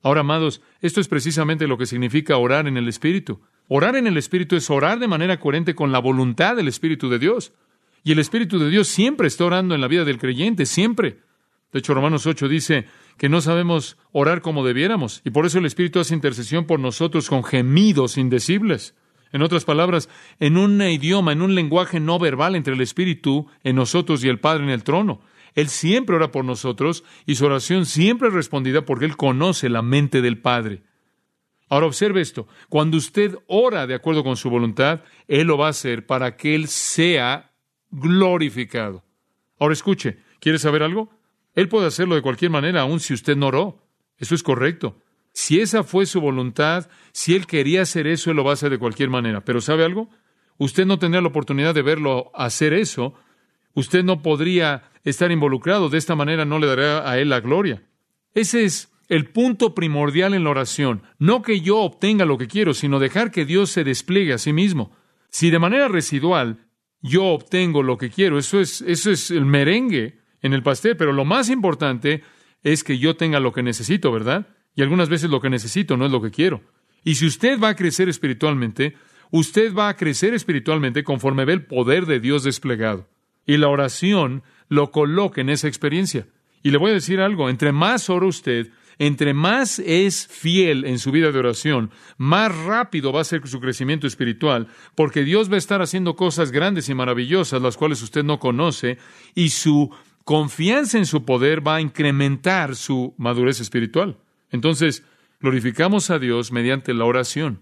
Ahora, 0.03 0.21
amados, 0.21 0.61
esto 0.81 1.01
es 1.01 1.07
precisamente 1.07 1.67
lo 1.67 1.77
que 1.77 1.85
significa 1.85 2.37
orar 2.37 2.67
en 2.67 2.77
el 2.77 2.87
Espíritu. 2.87 3.41
Orar 3.67 3.95
en 3.95 4.07
el 4.07 4.17
Espíritu 4.17 4.55
es 4.55 4.69
orar 4.69 4.99
de 4.99 5.07
manera 5.07 5.39
coherente 5.39 5.75
con 5.75 5.91
la 5.91 5.99
voluntad 5.99 6.55
del 6.55 6.67
Espíritu 6.67 7.09
de 7.09 7.19
Dios. 7.19 7.53
Y 8.03 8.13
el 8.13 8.19
Espíritu 8.19 8.59
de 8.59 8.69
Dios 8.69 8.87
siempre 8.87 9.27
está 9.27 9.45
orando 9.45 9.75
en 9.75 9.81
la 9.81 9.87
vida 9.87 10.05
del 10.05 10.19
creyente, 10.19 10.65
siempre. 10.65 11.19
De 11.73 11.79
hecho, 11.79 11.93
Romanos 11.93 12.25
8 12.25 12.47
dice 12.47 12.85
que 13.17 13.27
no 13.27 13.41
sabemos 13.41 13.97
orar 14.11 14.41
como 14.41 14.65
debiéramos, 14.65 15.21
y 15.25 15.31
por 15.31 15.45
eso 15.45 15.59
el 15.59 15.65
Espíritu 15.65 15.99
hace 15.99 16.13
intercesión 16.13 16.65
por 16.65 16.79
nosotros 16.79 17.29
con 17.29 17.43
gemidos 17.43 18.17
indecibles. 18.17 18.95
En 19.33 19.41
otras 19.41 19.65
palabras, 19.65 20.07
en 20.39 20.57
un 20.57 20.81
idioma, 20.81 21.33
en 21.33 21.41
un 21.41 21.55
lenguaje 21.55 21.99
no 21.99 22.17
verbal 22.19 22.55
entre 22.55 22.73
el 22.73 22.81
Espíritu 22.81 23.47
en 23.63 23.75
nosotros 23.75 24.23
y 24.23 24.29
el 24.29 24.39
Padre 24.39 24.63
en 24.63 24.69
el 24.69 24.83
trono. 24.83 25.19
Él 25.57 25.69
siempre 25.69 26.15
ora 26.15 26.29
por 26.29 26.45
nosotros 26.45 27.03
y 27.25 27.33
su 27.33 27.47
oración 27.47 27.87
siempre 27.87 28.27
es 28.27 28.33
respondida 28.35 28.85
porque 28.85 29.05
Él 29.05 29.17
conoce 29.17 29.69
la 29.69 29.81
mente 29.81 30.21
del 30.21 30.39
Padre. 30.39 30.83
Ahora 31.67 31.87
observe 31.87 32.21
esto, 32.21 32.47
cuando 32.69 32.95
usted 32.95 33.35
ora 33.47 33.87
de 33.87 33.95
acuerdo 33.95 34.23
con 34.23 34.37
su 34.37 34.51
voluntad, 34.51 35.01
Él 35.27 35.47
lo 35.47 35.57
va 35.57 35.65
a 35.65 35.71
hacer 35.71 36.05
para 36.05 36.37
que 36.37 36.53
Él 36.53 36.67
sea 36.67 37.53
glorificado. 37.89 39.03
Ahora 39.57 39.73
escuche, 39.73 40.19
¿quiere 40.39 40.59
saber 40.59 40.83
algo? 40.83 41.09
Él 41.55 41.69
puede 41.69 41.87
hacerlo 41.87 42.13
de 42.13 42.21
cualquier 42.21 42.51
manera, 42.51 42.81
aun 42.81 42.99
si 42.99 43.15
usted 43.15 43.35
no 43.35 43.47
oró. 43.47 43.83
Eso 44.19 44.35
es 44.35 44.43
correcto. 44.43 45.01
Si 45.33 45.59
esa 45.59 45.83
fue 45.83 46.05
su 46.05 46.21
voluntad, 46.21 46.87
si 47.13 47.33
Él 47.33 47.47
quería 47.47 47.81
hacer 47.81 48.05
eso, 48.05 48.29
Él 48.29 48.37
lo 48.37 48.43
va 48.43 48.51
a 48.51 48.53
hacer 48.53 48.69
de 48.69 48.77
cualquier 48.77 49.09
manera. 49.09 49.43
Pero 49.43 49.59
¿sabe 49.59 49.83
algo? 49.83 50.07
Usted 50.59 50.85
no 50.85 50.99
tendrá 50.99 51.19
la 51.19 51.29
oportunidad 51.29 51.73
de 51.73 51.81
verlo 51.81 52.29
hacer 52.35 52.73
eso 52.73 53.15
Usted 53.77 54.03
no 54.03 54.23
podría 54.23 54.89
estar 55.03 55.31
involucrado, 55.31 55.89
de 55.89 55.99
esta 55.99 56.15
manera 56.15 56.45
no 56.45 56.57
le 56.57 56.65
dará 56.65 57.07
a 57.07 57.19
Él 57.19 57.29
la 57.29 57.41
gloria. 57.41 57.83
Ese 58.33 58.65
es 58.65 58.91
el 59.07 59.29
punto 59.29 59.75
primordial 59.75 60.33
en 60.33 60.43
la 60.43 60.49
oración. 60.49 61.03
No 61.19 61.43
que 61.43 61.61
yo 61.61 61.77
obtenga 61.81 62.25
lo 62.25 62.39
que 62.39 62.47
quiero, 62.47 62.73
sino 62.73 62.97
dejar 62.97 63.29
que 63.29 63.45
Dios 63.45 63.69
se 63.69 63.83
despliegue 63.83 64.33
a 64.33 64.39
sí 64.39 64.51
mismo. 64.51 64.97
Si 65.29 65.51
de 65.51 65.59
manera 65.59 65.89
residual 65.89 66.65
yo 67.03 67.25
obtengo 67.25 67.83
lo 67.83 67.99
que 67.99 68.09
quiero, 68.09 68.39
eso 68.39 68.59
es, 68.59 68.81
eso 68.81 69.11
es 69.11 69.29
el 69.29 69.45
merengue 69.45 70.21
en 70.41 70.53
el 70.53 70.63
pastel, 70.63 70.97
pero 70.97 71.13
lo 71.13 71.23
más 71.23 71.51
importante 71.51 72.23
es 72.63 72.83
que 72.83 72.97
yo 72.97 73.15
tenga 73.15 73.39
lo 73.39 73.53
que 73.53 73.61
necesito, 73.61 74.11
¿verdad? 74.11 74.47
Y 74.73 74.81
algunas 74.81 75.07
veces 75.07 75.29
lo 75.29 75.39
que 75.39 75.51
necesito 75.51 75.97
no 75.97 76.07
es 76.07 76.11
lo 76.11 76.23
que 76.23 76.31
quiero. 76.31 76.63
Y 77.03 77.13
si 77.13 77.27
usted 77.27 77.59
va 77.59 77.69
a 77.69 77.75
crecer 77.75 78.09
espiritualmente, 78.09 78.95
usted 79.29 79.71
va 79.75 79.89
a 79.89 79.95
crecer 79.95 80.33
espiritualmente 80.33 81.03
conforme 81.03 81.45
ve 81.45 81.53
el 81.53 81.67
poder 81.67 82.07
de 82.07 82.19
Dios 82.19 82.41
desplegado 82.41 83.07
y 83.47 83.57
la 83.57 83.69
oración 83.69 84.43
lo 84.69 84.91
coloque 84.91 85.41
en 85.41 85.49
esa 85.49 85.67
experiencia. 85.67 86.27
Y 86.61 86.69
le 86.69 86.77
voy 86.77 86.91
a 86.91 86.95
decir 86.95 87.19
algo, 87.19 87.49
entre 87.49 87.71
más 87.71 88.09
ora 88.09 88.27
usted, 88.27 88.69
entre 88.99 89.33
más 89.33 89.79
es 89.79 90.27
fiel 90.27 90.85
en 90.85 90.99
su 90.99 91.11
vida 91.11 91.31
de 91.31 91.39
oración, 91.39 91.91
más 92.17 92.55
rápido 92.55 93.11
va 93.13 93.21
a 93.21 93.25
ser 93.25 93.47
su 93.47 93.59
crecimiento 93.59 94.07
espiritual, 94.07 94.67
porque 94.95 95.23
Dios 95.23 95.49
va 95.49 95.55
a 95.55 95.59
estar 95.59 95.81
haciendo 95.81 96.15
cosas 96.15 96.51
grandes 96.51 96.89
y 96.89 96.95
maravillosas, 96.95 97.61
las 97.61 97.77
cuales 97.77 98.01
usted 98.01 98.23
no 98.23 98.39
conoce, 98.39 98.97
y 99.35 99.49
su 99.49 99.91
confianza 100.23 100.97
en 100.97 101.05
su 101.05 101.25
poder 101.25 101.65
va 101.65 101.75
a 101.75 101.81
incrementar 101.81 102.75
su 102.75 103.13
madurez 103.17 103.61
espiritual. 103.61 104.17
Entonces, 104.51 105.05
glorificamos 105.39 106.09
a 106.09 106.19
Dios 106.19 106.51
mediante 106.51 106.93
la 106.93 107.05
oración. 107.05 107.61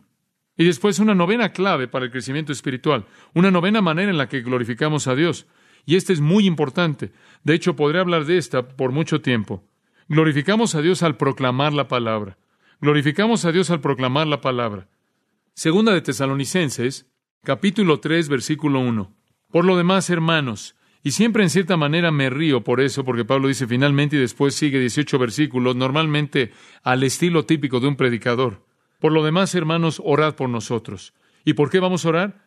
Y 0.58 0.64
después 0.64 1.00
una 1.00 1.16
novena 1.16 1.52
clave 1.52 1.90
para 1.90 2.06
el 2.06 2.12
crecimiento 2.12 2.54
espiritual, 2.54 3.06
una 3.34 3.52
novena 3.52 3.82
manera 3.82 4.10
en 4.10 4.18
la 4.18 4.30
que 4.30 4.42
glorificamos 4.42 5.08
a 5.08 5.16
Dios. 5.16 5.48
Y 5.86 5.96
esta 5.96 6.14
es 6.14 6.22
muy 6.22 6.46
importante. 6.46 7.12
De 7.44 7.54
hecho, 7.54 7.76
podré 7.76 8.00
hablar 8.00 8.26
de 8.26 8.38
esta 8.38 8.68
por 8.68 8.92
mucho 8.92 9.22
tiempo. 9.22 9.64
Glorificamos 10.08 10.76
a 10.76 10.82
Dios 10.82 11.04
al 11.04 11.18
proclamar 11.18 11.74
la 11.74 11.88
palabra. 11.88 12.38
Glorificamos 12.82 13.46
a 13.46 13.52
Dios 13.52 13.70
al 13.72 13.82
proclamar 13.82 14.28
la 14.28 14.42
palabra. 14.42 14.88
Segunda 15.54 15.94
de 15.94 16.02
Tesalonicenses, 16.02 17.08
capítulo 17.44 18.00
3, 18.00 18.30
versículo 18.30 18.80
1. 18.80 19.16
Por 19.52 19.66
lo 19.66 19.78
demás, 19.78 20.10
hermanos, 20.10 20.76
y 21.02 21.12
siempre 21.12 21.44
en 21.44 21.52
cierta 21.52 21.78
manera 21.78 22.12
me 22.12 22.32
río 22.32 22.64
por 22.64 22.82
eso, 22.82 23.06
porque 23.06 23.26
Pablo 23.26 23.48
dice 23.48 23.68
finalmente 23.68 24.16
y 24.16 24.20
después 24.20 24.56
sigue 24.56 24.80
18 24.80 25.20
versículos, 25.20 25.76
normalmente 25.76 26.52
al 26.82 27.04
estilo 27.04 27.46
típico 27.46 27.80
de 27.80 27.88
un 27.88 27.96
predicador. 27.96 28.66
Por 29.00 29.12
lo 29.12 29.24
demás, 29.24 29.54
hermanos, 29.54 30.02
orad 30.04 30.36
por 30.36 30.50
nosotros. 30.50 31.14
¿Y 31.44 31.54
por 31.54 31.70
qué 31.70 31.80
vamos 31.80 32.06
a 32.06 32.10
orar? 32.10 32.46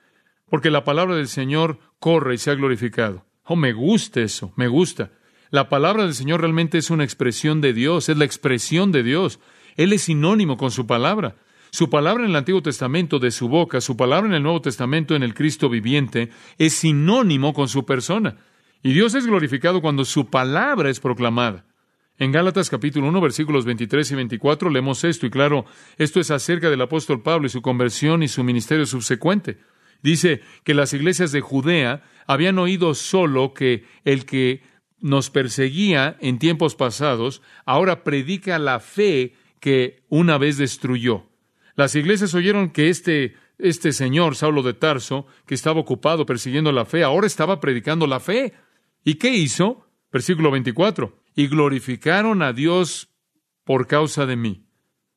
Porque 0.51 0.73
la 0.73 0.83
palabra 0.83 1.15
del 1.15 1.29
Señor 1.29 1.79
corre 2.01 2.35
y 2.35 2.39
se 2.39 2.51
ha 2.51 2.57
glorificado. 2.57 3.28
Oh, 3.51 3.57
me 3.57 3.73
gusta 3.73 4.21
eso, 4.21 4.53
me 4.57 4.69
gusta. 4.69 5.11
La 5.51 5.71
palabra 5.71 6.05
del 6.05 6.13
Señor 6.13 6.43
realmente 6.43 6.77
es 6.77 6.91
una 6.91 7.05
expresión 7.05 7.63
de 7.63 7.73
Dios, 7.73 8.11
es 8.11 8.19
la 8.19 8.27
expresión 8.27 8.93
de 8.93 9.03
Dios. 9.03 9.41
Él 9.77 9.95
es 9.95 10.03
sinónimo 10.03 10.59
con 10.59 10.71
su 10.71 10.87
palabra. 10.87 11.37
Su 11.71 11.89
palabra 11.89 12.25
en 12.25 12.31
el 12.31 12.37
Antiguo 12.37 12.63
Testamento 12.63 13.19
de 13.19 13.31
su 13.31 13.49
boca, 13.49 13.81
su 13.81 13.97
palabra 13.97 14.29
en 14.29 14.35
el 14.35 14.43
Nuevo 14.43 14.61
Testamento 14.61 15.17
en 15.17 15.23
el 15.23 15.33
Cristo 15.33 15.71
viviente, 15.71 16.29
es 16.59 16.75
sinónimo 16.75 17.55
con 17.55 17.69
su 17.69 17.87
persona. 17.87 18.37
Y 18.83 18.93
Dios 18.93 19.15
es 19.15 19.27
glorificado 19.27 19.81
cuando 19.81 20.05
su 20.05 20.29
palabra 20.29 20.91
es 20.91 21.01
proclamada. 21.01 21.65
En 22.19 22.33
Gálatas 22.33 22.69
capítulo 22.69 23.09
1 23.09 23.21
versículos 23.23 23.65
23 23.65 24.11
y 24.11 24.15
24 24.15 24.69
leemos 24.69 25.05
esto, 25.05 25.25
y 25.25 25.31
claro, 25.31 25.65
esto 25.97 26.21
es 26.21 26.31
acerca 26.31 26.69
del 26.69 26.83
apóstol 26.83 27.23
Pablo 27.23 27.47
y 27.47 27.51
su 27.51 27.63
conversión 27.63 28.23
y 28.23 28.29
su 28.29 28.45
ministerio 28.45 28.85
subsecuente. 28.85 29.59
Dice 30.03 30.43
que 30.65 30.75
las 30.75 30.93
iglesias 30.93 31.33
de 31.33 31.41
Judea 31.41 32.03
habían 32.27 32.59
oído 32.59 32.95
solo 32.95 33.55
que 33.55 33.85
el 34.05 34.25
que 34.25 34.63
nos 35.01 35.31
perseguía 35.31 36.17
en 36.21 36.39
tiempos 36.39 36.75
pasados 36.75 37.43
ahora 37.65 38.05
predica 38.05 38.59
la 38.59 38.81
fe 38.81 39.35
que 39.61 40.03
una 40.09 40.39
vez 40.39 40.57
destruyó. 40.59 41.27
Las 41.75 41.95
iglesias 41.95 42.35
oyeron 42.35 42.71
que 42.71 42.89
este 42.89 43.35
Este 43.61 43.91
señor, 43.91 44.37
Saulo 44.37 44.63
de 44.63 44.73
Tarso, 44.73 45.27
que 45.45 45.57
estaba 45.57 45.81
ocupado 45.81 46.25
persiguiendo 46.25 46.71
la 46.71 46.85
fe, 46.85 47.03
ahora 47.03 47.27
estaba 47.27 47.59
predicando 47.59 48.07
la 48.07 48.21
fe. 48.21 48.53
¿Y 49.03 49.15
qué 49.15 49.31
hizo? 49.31 49.91
Versículo 50.13 50.53
24. 50.53 51.25
Y 51.35 51.49
glorificaron 51.49 52.43
a 52.43 52.53
Dios 52.53 53.09
por 53.65 53.89
causa 53.89 54.27
de 54.27 54.37
mí. 54.37 54.69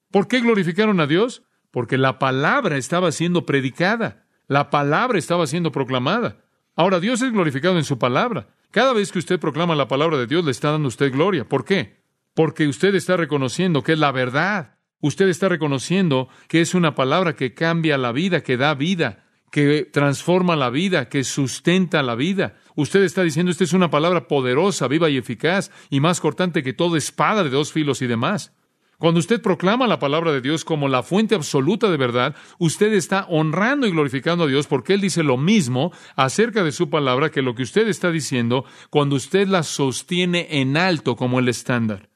¿Por 0.10 0.28
qué 0.28 0.40
glorificaron 0.40 1.00
a 1.00 1.06
Dios? 1.06 1.44
Porque 1.70 2.00
la 2.00 2.18
palabra 2.18 2.78
estaba 2.78 3.12
siendo 3.12 3.46
predicada, 3.46 4.26
la 4.52 4.70
palabra 4.70 5.18
estaba 5.18 5.48
siendo 5.48 5.72
proclamada. 5.72 6.44
Ahora 6.76 7.00
Dios 7.00 7.22
es 7.22 7.32
glorificado 7.32 7.78
en 7.78 7.86
su 7.86 7.98
palabra. 7.98 8.50
Cada 8.70 8.92
vez 8.92 9.10
que 9.14 9.20
usted 9.20 9.40
proclama 9.40 9.76
la 9.76 9.88
palabra 9.88 10.18
de 10.18 10.28
Dios, 10.28 10.44
le 10.44 10.52
está 10.52 10.72
dando 10.72 10.90
usted 10.90 11.10
gloria. 11.10 11.48
¿Por 11.48 11.64
qué? 11.64 12.02
Porque 12.34 12.68
usted 12.68 12.94
está 12.96 13.16
reconociendo 13.16 13.82
que 13.82 13.94
es 13.94 14.00
la 14.00 14.12
verdad. 14.12 14.76
Usted 15.00 15.30
está 15.30 15.48
reconociendo 15.48 16.28
que 16.50 16.60
es 16.60 16.74
una 16.74 16.96
palabra 16.96 17.34
que 17.34 17.54
cambia 17.54 17.98
la 17.98 18.12
vida, 18.12 18.44
que 18.44 18.58
da 18.58 18.74
vida, 18.74 19.24
que 19.54 19.86
transforma 19.86 20.58
la 20.58 20.70
vida, 20.70 21.08
que 21.08 21.24
sustenta 21.24 22.04
la 22.04 22.16
vida. 22.16 22.58
Usted 22.76 23.04
está 23.04 23.24
diciendo, 23.24 23.54
esta 23.54 23.64
es 23.64 23.72
una 23.72 23.90
palabra 23.90 24.28
poderosa, 24.28 24.90
viva 24.90 25.10
y 25.10 25.16
eficaz, 25.16 25.72
y 25.90 26.02
más 26.02 26.20
cortante 26.20 26.62
que 26.62 26.74
toda 26.74 26.98
espada 26.98 27.46
de 27.46 27.52
dos 27.52 27.72
filos 27.72 28.02
y 28.02 28.08
demás. 28.08 28.54
Cuando 29.02 29.20
usted 29.20 29.42
proclama 29.42 29.88
la 29.88 29.98
palabra 29.98 30.32
de 30.32 30.42
Dios 30.42 30.64
como 30.64 30.88
la 30.88 31.02
fuente 31.02 31.34
absoluta 31.34 31.90
de 31.90 31.98
verdad, 31.98 32.36
usted 32.60 32.94
está 32.94 33.26
honrando 33.30 33.88
y 33.88 33.92
glorificando 33.92 34.44
a 34.44 34.48
Dios 34.48 34.68
porque 34.68 34.94
Él 34.94 35.02
dice 35.02 35.24
lo 35.24 35.38
mismo 35.38 35.92
acerca 36.16 36.64
de 36.64 36.72
su 36.72 36.92
palabra 36.92 37.32
que 37.32 37.42
lo 37.42 37.56
que 37.56 37.64
usted 37.64 37.88
está 37.88 38.12
diciendo 38.12 38.64
cuando 38.92 39.16
usted 39.16 39.48
la 39.48 39.64
sostiene 39.64 40.50
en 40.52 40.78
alto 40.78 41.16
como 41.16 41.40
el 41.40 41.50
estándar. 41.50 42.10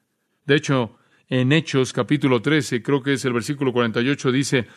De 0.44 0.54
hecho, 0.54 0.96
en 1.28 1.50
Hechos 1.50 1.92
capítulo 1.92 2.40
13, 2.40 2.80
creo 2.84 3.02
que 3.02 3.14
es 3.14 3.24
el 3.24 3.32
versículo 3.32 3.72
48, 3.72 4.30
dice, 4.30 4.68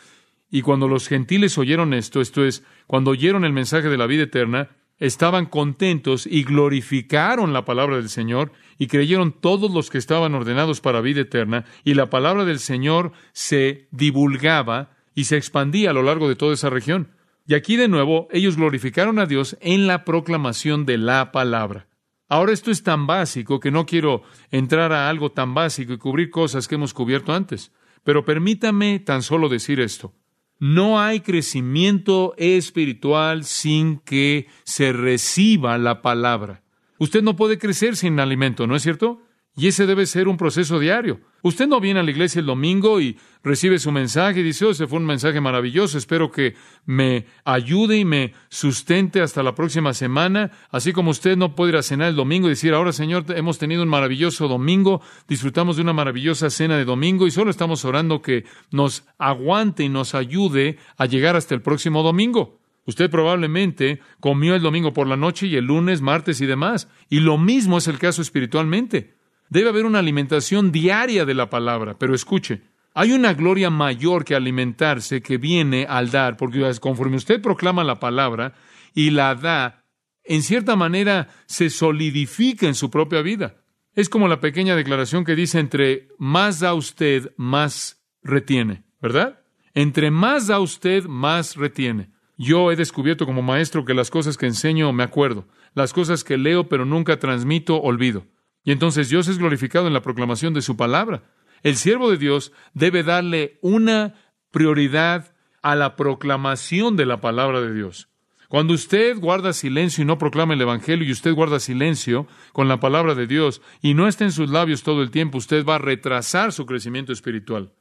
y 0.49 0.63
cuando 0.63 0.87
los 0.87 1.07
gentiles 1.07 1.59
oyeron 1.59 1.93
esto, 1.93 2.21
esto 2.21 2.43
es, 2.43 2.63
cuando 2.87 3.11
oyeron 3.11 3.45
el 3.45 3.53
mensaje 3.53 3.87
de 3.87 3.97
la 3.97 4.07
vida 4.07 4.23
eterna, 4.23 4.69
estaban 4.99 5.45
contentos 5.45 6.27
y 6.27 6.43
glorificaron 6.43 7.53
la 7.53 7.65
palabra 7.65 7.97
del 7.97 8.09
Señor 8.09 8.51
y 8.77 8.87
creyeron 8.87 9.31
todos 9.31 9.71
los 9.71 9.89
que 9.89 9.97
estaban 9.97 10.35
ordenados 10.35 10.81
para 10.81 11.01
vida 11.01 11.21
eterna 11.21 11.65
y 11.83 11.93
la 11.93 12.09
palabra 12.09 12.45
del 12.45 12.59
Señor 12.59 13.11
se 13.31 13.87
divulgaba 13.91 14.91
y 15.15 15.25
se 15.25 15.37
expandía 15.37 15.89
a 15.89 15.93
lo 15.93 16.03
largo 16.03 16.27
de 16.29 16.35
toda 16.35 16.53
esa 16.53 16.69
región. 16.69 17.11
Y 17.47 17.55
aquí 17.55 17.77
de 17.77 17.87
nuevo 17.87 18.27
ellos 18.31 18.57
glorificaron 18.57 19.19
a 19.19 19.25
Dios 19.25 19.57
en 19.61 19.87
la 19.87 20.05
proclamación 20.05 20.85
de 20.85 20.97
la 20.97 21.31
palabra. 21.31 21.87
Ahora 22.27 22.51
esto 22.51 22.69
es 22.69 22.83
tan 22.83 23.07
básico 23.07 23.59
que 23.59 23.71
no 23.71 23.87
quiero 23.87 24.21
entrar 24.51 24.93
a 24.93 25.09
algo 25.09 25.31
tan 25.31 25.55
básico 25.55 25.93
y 25.93 25.97
cubrir 25.97 26.29
cosas 26.29 26.67
que 26.67 26.75
hemos 26.75 26.93
cubierto 26.93 27.33
antes, 27.33 27.71
pero 28.03 28.23
permítame 28.23 28.99
tan 28.99 29.23
solo 29.23 29.49
decir 29.49 29.79
esto. 29.79 30.13
No 30.59 30.99
hay 30.99 31.21
crecimiento 31.21 32.33
espiritual 32.37 33.45
sin 33.45 33.99
que 33.99 34.47
se 34.65 34.91
reciba 34.91 35.77
la 35.77 36.01
palabra. 36.01 36.63
Usted 36.97 37.23
no 37.23 37.37
puede 37.37 37.57
crecer 37.57 37.95
sin 37.95 38.19
alimento, 38.19 38.67
¿no 38.67 38.75
es 38.75 38.83
cierto? 38.83 39.21
Y 39.59 39.67
ese 39.67 39.85
debe 39.85 40.05
ser 40.05 40.29
un 40.29 40.37
proceso 40.37 40.79
diario. 40.79 41.19
Usted 41.41 41.67
no 41.67 41.81
viene 41.81 41.99
a 41.99 42.03
la 42.03 42.11
iglesia 42.11 42.39
el 42.39 42.45
domingo 42.45 43.01
y 43.01 43.17
recibe 43.43 43.77
su 43.77 43.91
mensaje 43.91 44.39
y 44.39 44.43
dice, 44.43 44.63
oh, 44.63 44.71
ese 44.71 44.87
fue 44.87 44.99
un 44.99 45.05
mensaje 45.05 45.41
maravilloso, 45.41 45.97
espero 45.97 46.31
que 46.31 46.55
me 46.85 47.25
ayude 47.43 47.97
y 47.97 48.05
me 48.05 48.33
sustente 48.47 49.19
hasta 49.19 49.43
la 49.43 49.55
próxima 49.55 49.93
semana, 49.93 50.51
así 50.71 50.93
como 50.93 51.11
usted 51.11 51.35
no 51.35 51.55
puede 51.55 51.71
ir 51.73 51.75
a 51.75 51.83
cenar 51.83 52.07
el 52.07 52.15
domingo 52.15 52.47
y 52.47 52.51
decir, 52.51 52.73
ahora 52.73 52.93
Señor, 52.93 53.25
hemos 53.35 53.57
tenido 53.57 53.83
un 53.83 53.89
maravilloso 53.89 54.47
domingo, 54.47 55.01
disfrutamos 55.27 55.75
de 55.75 55.81
una 55.81 55.91
maravillosa 55.91 56.49
cena 56.49 56.77
de 56.77 56.85
domingo 56.85 57.27
y 57.27 57.31
solo 57.31 57.51
estamos 57.51 57.83
orando 57.83 58.21
que 58.21 58.45
nos 58.71 59.03
aguante 59.17 59.83
y 59.83 59.89
nos 59.89 60.15
ayude 60.15 60.77
a 60.95 61.05
llegar 61.05 61.35
hasta 61.35 61.53
el 61.53 61.61
próximo 61.61 62.01
domingo. 62.01 62.61
Usted 62.85 63.09
probablemente 63.09 63.99
comió 64.21 64.55
el 64.55 64.61
domingo 64.61 64.93
por 64.93 65.05
la 65.05 65.17
noche 65.17 65.47
y 65.47 65.57
el 65.57 65.65
lunes, 65.65 65.99
martes 65.99 66.39
y 66.39 66.45
demás. 66.45 66.87
Y 67.09 67.19
lo 67.19 67.37
mismo 67.37 67.77
es 67.77 67.87
el 67.87 67.99
caso 67.99 68.21
espiritualmente. 68.21 69.18
Debe 69.49 69.69
haber 69.69 69.85
una 69.85 69.99
alimentación 69.99 70.71
diaria 70.71 71.25
de 71.25 71.33
la 71.33 71.49
palabra, 71.49 71.97
pero 71.97 72.13
escuche, 72.13 72.61
hay 72.93 73.11
una 73.11 73.33
gloria 73.33 73.69
mayor 73.69 74.23
que 74.23 74.35
alimentarse 74.35 75.21
que 75.21 75.37
viene 75.37 75.85
al 75.89 76.11
dar, 76.11 76.37
porque 76.37 76.71
conforme 76.79 77.17
usted 77.17 77.41
proclama 77.41 77.83
la 77.83 77.99
palabra 77.99 78.53
y 78.93 79.09
la 79.09 79.35
da, 79.35 79.85
en 80.23 80.43
cierta 80.43 80.75
manera 80.75 81.29
se 81.47 81.69
solidifica 81.69 82.67
en 82.67 82.75
su 82.75 82.91
propia 82.91 83.21
vida. 83.21 83.63
Es 83.95 84.07
como 84.09 84.27
la 84.27 84.39
pequeña 84.39 84.75
declaración 84.75 85.25
que 85.25 85.35
dice, 85.35 85.59
entre 85.59 86.09
más 86.19 86.59
da 86.59 86.73
usted, 86.73 87.33
más 87.37 88.03
retiene, 88.21 88.83
¿verdad? 89.01 89.41
Entre 89.73 90.11
más 90.11 90.47
da 90.47 90.59
usted, 90.59 91.05
más 91.05 91.55
retiene. 91.55 92.11
Yo 92.37 92.71
he 92.71 92.75
descubierto 92.75 93.25
como 93.25 93.41
maestro 93.41 93.83
que 93.83 93.93
las 93.93 94.09
cosas 94.11 94.37
que 94.37 94.45
enseño 94.45 94.93
me 94.93 95.03
acuerdo, 95.03 95.47
las 95.73 95.91
cosas 95.91 96.23
que 96.23 96.37
leo 96.37 96.69
pero 96.69 96.85
nunca 96.85 97.17
transmito, 97.17 97.81
olvido. 97.81 98.25
Y 98.63 98.71
entonces 98.71 99.09
Dios 99.09 99.27
es 99.27 99.37
glorificado 99.37 99.87
en 99.87 99.93
la 99.93 100.01
proclamación 100.01 100.53
de 100.53 100.61
su 100.61 100.77
palabra. 100.77 101.23
El 101.63 101.75
siervo 101.75 102.09
de 102.09 102.17
Dios 102.17 102.51
debe 102.73 103.03
darle 103.03 103.59
una 103.61 104.15
prioridad 104.51 105.33
a 105.61 105.75
la 105.75 105.95
proclamación 105.95 106.95
de 106.95 107.05
la 107.05 107.21
palabra 107.21 107.61
de 107.61 107.73
Dios. 107.73 108.09
Cuando 108.47 108.73
usted 108.73 109.17
guarda 109.19 109.53
silencio 109.53 110.01
y 110.01 110.05
no 110.05 110.17
proclama 110.17 110.55
el 110.55 110.61
Evangelio 110.61 111.07
y 111.07 111.11
usted 111.11 111.35
guarda 111.35 111.59
silencio 111.59 112.25
con 112.51 112.67
la 112.67 112.79
palabra 112.79 113.13
de 113.13 113.27
Dios 113.27 113.61
y 113.79 113.93
no 113.93 114.07
está 114.07 114.23
en 114.23 114.31
sus 114.31 114.49
labios 114.49 114.81
todo 114.81 115.03
el 115.03 115.11
tiempo, 115.11 115.37
usted 115.37 115.63
va 115.63 115.75
a 115.75 115.79
retrasar 115.79 116.51
su 116.51 116.65
crecimiento 116.65 117.13
espiritual. 117.13 117.73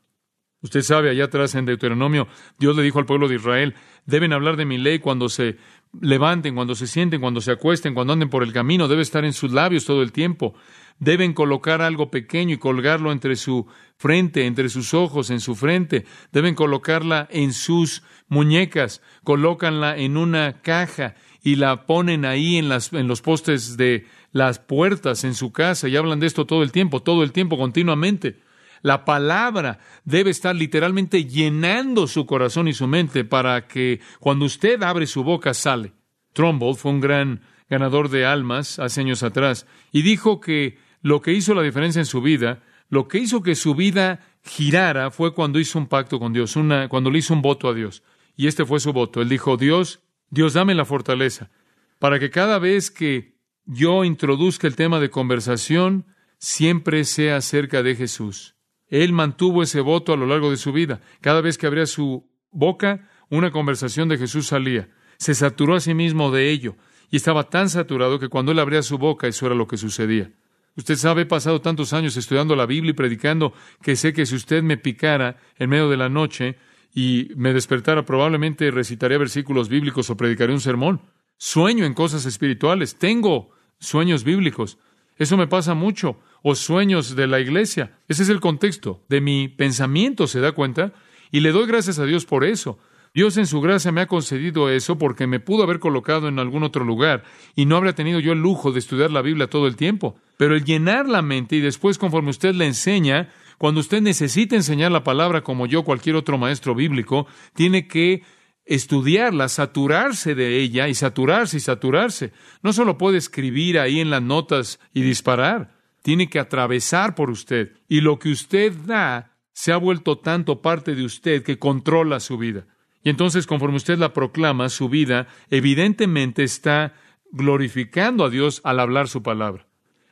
Usted 0.61 0.83
sabe, 0.83 1.09
allá 1.09 1.25
atrás 1.25 1.55
en 1.55 1.65
Deuteronomio, 1.65 2.27
Dios 2.59 2.77
le 2.77 2.83
dijo 2.83 2.99
al 2.99 3.07
pueblo 3.07 3.29
de 3.29 3.37
Israel, 3.37 3.77
deben 4.07 4.33
hablar 4.33 4.57
de 4.57 4.67
mi 4.67 4.77
ley 4.77 4.99
cuando 4.99 5.29
se 5.29 5.57
levanten, 6.01 6.55
cuando 6.55 6.75
se 6.75 6.87
sienten, 6.87 7.21
cuando 7.21 7.41
se 7.41 7.53
acuesten, 7.53 7.95
cuando 7.95 8.13
anden 8.13 8.31
por 8.31 8.43
el 8.43 8.53
camino, 8.53 8.89
debe 8.89 9.03
estar 9.03 9.25
en 9.25 9.33
sus 9.33 9.53
labios 9.53 9.85
todo 9.85 10.03
el 10.03 10.13
tiempo. 10.13 10.55
Deben 10.99 11.33
colocar 11.33 11.81
algo 11.81 12.11
pequeño 12.11 12.55
y 12.55 12.59
colgarlo 12.59 13.13
entre 13.13 13.37
su 13.37 13.67
frente, 13.97 14.47
entre 14.47 14.69
sus 14.69 14.95
ojos, 14.95 15.31
en 15.31 15.41
su 15.41 15.55
frente. 15.55 16.05
Deben 16.33 16.55
colocarla 16.55 17.29
en 17.31 17.53
sus 17.53 18.03
muñecas, 18.29 19.01
colócanla 19.23 19.97
en 19.97 20.17
una 20.17 20.61
caja 20.61 21.15
y 21.43 21.57
la 21.57 21.87
ponen 21.87 22.25
ahí 22.25 22.57
en, 22.57 22.69
las, 22.69 22.93
en 22.93 23.07
los 23.07 23.23
postes 23.23 23.77
de 23.77 24.07
las 24.33 24.59
puertas 24.59 25.25
en 25.25 25.35
su 25.35 25.53
casa 25.53 25.89
y 25.89 25.97
hablan 25.97 26.21
de 26.21 26.27
esto 26.27 26.47
todo 26.47 26.63
el 26.63 26.73
tiempo, 26.73 27.03
todo 27.03 27.23
el 27.23 27.33
tiempo, 27.33 27.57
continuamente. 27.57 28.48
La 28.83 29.05
palabra 29.05 29.79
debe 30.05 30.31
estar 30.31 30.55
literalmente 30.55 31.25
llenando 31.25 32.07
su 32.07 32.27
corazón 32.27 32.69
y 32.69 32.73
su 32.73 32.87
mente 32.87 33.25
para 33.25 33.67
que 33.67 34.01
cuando 34.21 34.45
usted 34.45 34.83
abre 34.83 35.07
su 35.07 35.25
boca 35.25 35.55
sale. 35.55 35.93
Trumbull 36.33 36.77
fue 36.77 36.93
un 36.93 37.01
gran 37.01 37.41
ganador 37.69 38.09
de 38.09 38.25
almas 38.25 38.79
hace 38.79 39.01
años 39.01 39.23
atrás 39.23 39.67
y 39.93 40.03
dijo 40.03 40.41
que 40.41 40.79
lo 41.03 41.21
que 41.21 41.33
hizo 41.33 41.55
la 41.55 41.63
diferencia 41.63 42.01
en 42.01 42.07
su 42.07 42.23
vida, 42.23 42.63
lo 42.89 43.09
que 43.09 43.19
hizo 43.19 43.43
que 43.43 43.55
su 43.55 43.75
vida 43.75 44.21
girara 44.45 45.11
fue 45.11 45.35
cuando 45.35 45.59
hizo 45.59 45.79
un 45.79 45.87
pacto 45.87 46.19
con 46.19 46.33
Dios, 46.33 46.55
cuando 46.89 47.11
le 47.11 47.19
hizo 47.19 47.35
un 47.35 47.43
voto 47.43 47.69
a 47.69 47.75
Dios. 47.75 48.03
Y 48.37 48.47
este 48.47 48.65
fue 48.65 48.81
su 48.81 48.93
voto. 48.93 49.21
Él 49.21 49.29
dijo, 49.29 49.57
Dios, 49.57 50.01
Dios 50.31 50.55
dame 50.55 50.75
la 50.75 50.85
fortaleza 50.85 51.51
para 51.99 52.19
que 52.19 52.31
cada 52.31 52.59
vez 52.59 52.91
que 52.91 53.37
yo 53.65 54.05
introduzca 54.05 54.67
el 54.67 54.77
tema 54.77 55.01
de 55.01 55.11
conversación, 55.11 56.07
siempre 56.39 57.05
sea 57.05 57.37
acerca 57.37 57.83
de 57.83 57.97
Jesús. 57.97 58.55
Él 58.89 59.13
mantuvo 59.13 59.63
ese 59.63 59.81
voto 59.81 60.13
a 60.13 60.17
lo 60.17 60.27
largo 60.27 60.51
de 60.51 60.57
su 60.57 60.73
vida. 60.73 61.01
Cada 61.21 61.41
vez 61.41 61.59
que 61.59 61.67
abría 61.67 61.87
su 61.87 62.27
boca, 62.51 63.09
una 63.31 63.51
conversación 63.51 64.09
de 64.09 64.19
Jesús 64.19 64.47
salía. 64.47 64.89
Se 65.19 65.35
saturó 65.35 65.75
a 65.75 65.81
sí 65.81 65.95
mismo 65.95 66.31
de 66.31 66.51
ello 66.51 66.77
y 67.11 67.17
estaba 67.17 67.51
tan 67.51 67.69
saturado 67.69 68.19
que 68.19 68.29
cuando 68.29 68.53
él 68.53 68.59
abría 68.59 68.83
su 68.83 68.99
boca 68.99 69.27
eso 69.27 69.47
era 69.47 69.55
lo 69.55 69.67
que 69.67 69.77
sucedía. 69.77 70.33
Usted 70.77 70.95
sabe, 70.95 71.23
he 71.23 71.27
pasado 71.27 71.61
tantos 71.61 71.93
años 71.93 72.17
estudiando 72.17 72.55
la 72.55 72.67
Biblia 72.67 72.91
y 72.91 72.95
predicando 72.95 73.53
que 73.83 73.97
sé 73.97 74.13
que 74.13 74.27
si 74.27 74.37
usted 74.37 74.63
me 74.63 74.77
picara 74.77 75.37
en 75.59 75.71
medio 75.71 75.89
de 75.89 75.97
la 75.97 76.09
noche 76.09 76.57
y 76.95 77.31
me 77.37 77.53
despertara, 77.53 78.05
probablemente 78.05 78.71
recitaría 78.71 79.19
versículos 79.19 79.69
bíblicos 79.69 80.09
o 80.09 80.17
predicaría 80.17 80.55
un 80.55 80.61
sermón. 80.61 81.03
Sueño 81.37 81.85
en 81.85 81.95
cosas 81.95 82.27
espirituales, 82.27 82.97
tengo 82.97 83.51
sueños 83.81 84.23
bíblicos. 84.23 84.79
Eso 85.17 85.37
me 85.37 85.49
pasa 85.49 85.75
mucho 85.75 86.21
o 86.43 86.55
sueños 86.55 87.17
de 87.17 87.27
la 87.27 87.41
iglesia. 87.41 87.99
Ese 88.09 88.23
es 88.23 88.29
el 88.29 88.41
contexto 88.41 89.03
de 89.09 89.21
mi 89.21 89.49
pensamiento, 89.49 90.27
¿se 90.27 90.41
da 90.41 90.53
cuenta? 90.53 90.93
Y 91.31 91.41
le 91.41 91.53
doy 91.53 91.67
gracias 91.67 91.99
a 91.99 92.05
Dios 92.05 92.25
por 92.25 92.45
eso. 92.45 92.79
Dios 93.15 93.37
en 93.37 93.47
su 93.47 93.61
gracia 93.61 93.91
me 93.91 94.03
ha 94.03 94.07
concedido 94.07 94.71
eso 94.71 94.99
porque 94.99 95.27
me 95.27 95.41
pudo 95.41 95.63
haber 95.63 95.79
colocado 95.79 96.29
en 96.29 96.39
algún 96.39 96.63
otro 96.63 96.85
lugar 96.85 97.25
y 97.57 97.67
no 97.67 97.77
habría 97.77 97.95
tenido 97.95 98.21
yo 98.21 98.33
el 98.33 98.41
lujo 98.41 98.71
de 98.71 98.79
estudiar 98.79 99.11
la 99.11 99.23
Biblia 99.23 99.49
todo 99.49 99.67
el 99.67 99.77
tiempo. 99.77 100.17
Pero 100.37 100.55
el 100.55 100.65
llenar 100.65 101.09
la 101.09 101.23
mente 101.23 101.57
y 101.57 101.61
después 101.61 101.99
conforme 101.99 102.31
usted 102.31 102.55
le 102.55 102.67
enseña, 102.67 103.31
cuando 103.57 103.81
usted 103.81 104.03
necesita 104.03 104.57
enseñar 104.57 104.93
la 104.93 105.05
palabra 105.05 105.43
como 105.43 105.67
yo, 105.67 105.83
cualquier 105.83 106.17
otro 106.17 106.39
maestro 106.39 106.75
bíblico, 106.75 107.27
tiene 107.55 107.89
que 107.89 108.23
estudiarla, 108.67 109.49
saturarse 109.49 110.35
de 110.35 110.61
ella 110.61 110.89
y 110.89 110.95
saturarse 110.95 111.57
y 111.57 111.61
saturarse. 111.61 112.33
No 112.63 112.73
solo 112.73 112.99
puede 112.99 113.17
escribir 113.17 113.79
ahí 113.79 113.99
en 113.99 114.11
las 114.11 114.23
notas 114.23 114.79
y 114.93 115.01
disparar 115.01 115.78
tiene 116.03 116.29
que 116.29 116.39
atravesar 116.39 117.15
por 117.15 117.31
usted. 117.31 117.73
Y 117.89 118.01
lo 118.01 118.19
que 118.19 118.31
usted 118.31 118.73
da 118.73 119.37
se 119.53 119.73
ha 119.73 119.77
vuelto 119.77 120.19
tanto 120.19 120.63
parte 120.63 120.95
de 120.95 121.05
usted 121.05 121.43
que 121.43 121.59
controla 121.59 122.21
su 122.21 122.39
vida. 122.39 122.67
Y 123.03 123.11
entonces, 123.11 123.47
conforme 123.47 123.77
usted 123.77 123.99
la 123.99 124.13
proclama, 124.13 124.69
su 124.69 124.89
vida 124.89 125.29
evidentemente 125.51 126.45
está 126.45 126.95
glorificando 127.31 128.25
a 128.25 128.31
Dios 128.31 128.61
al 128.65 128.81
hablar 128.81 129.09
su 129.09 129.23
palabra. 129.23 129.67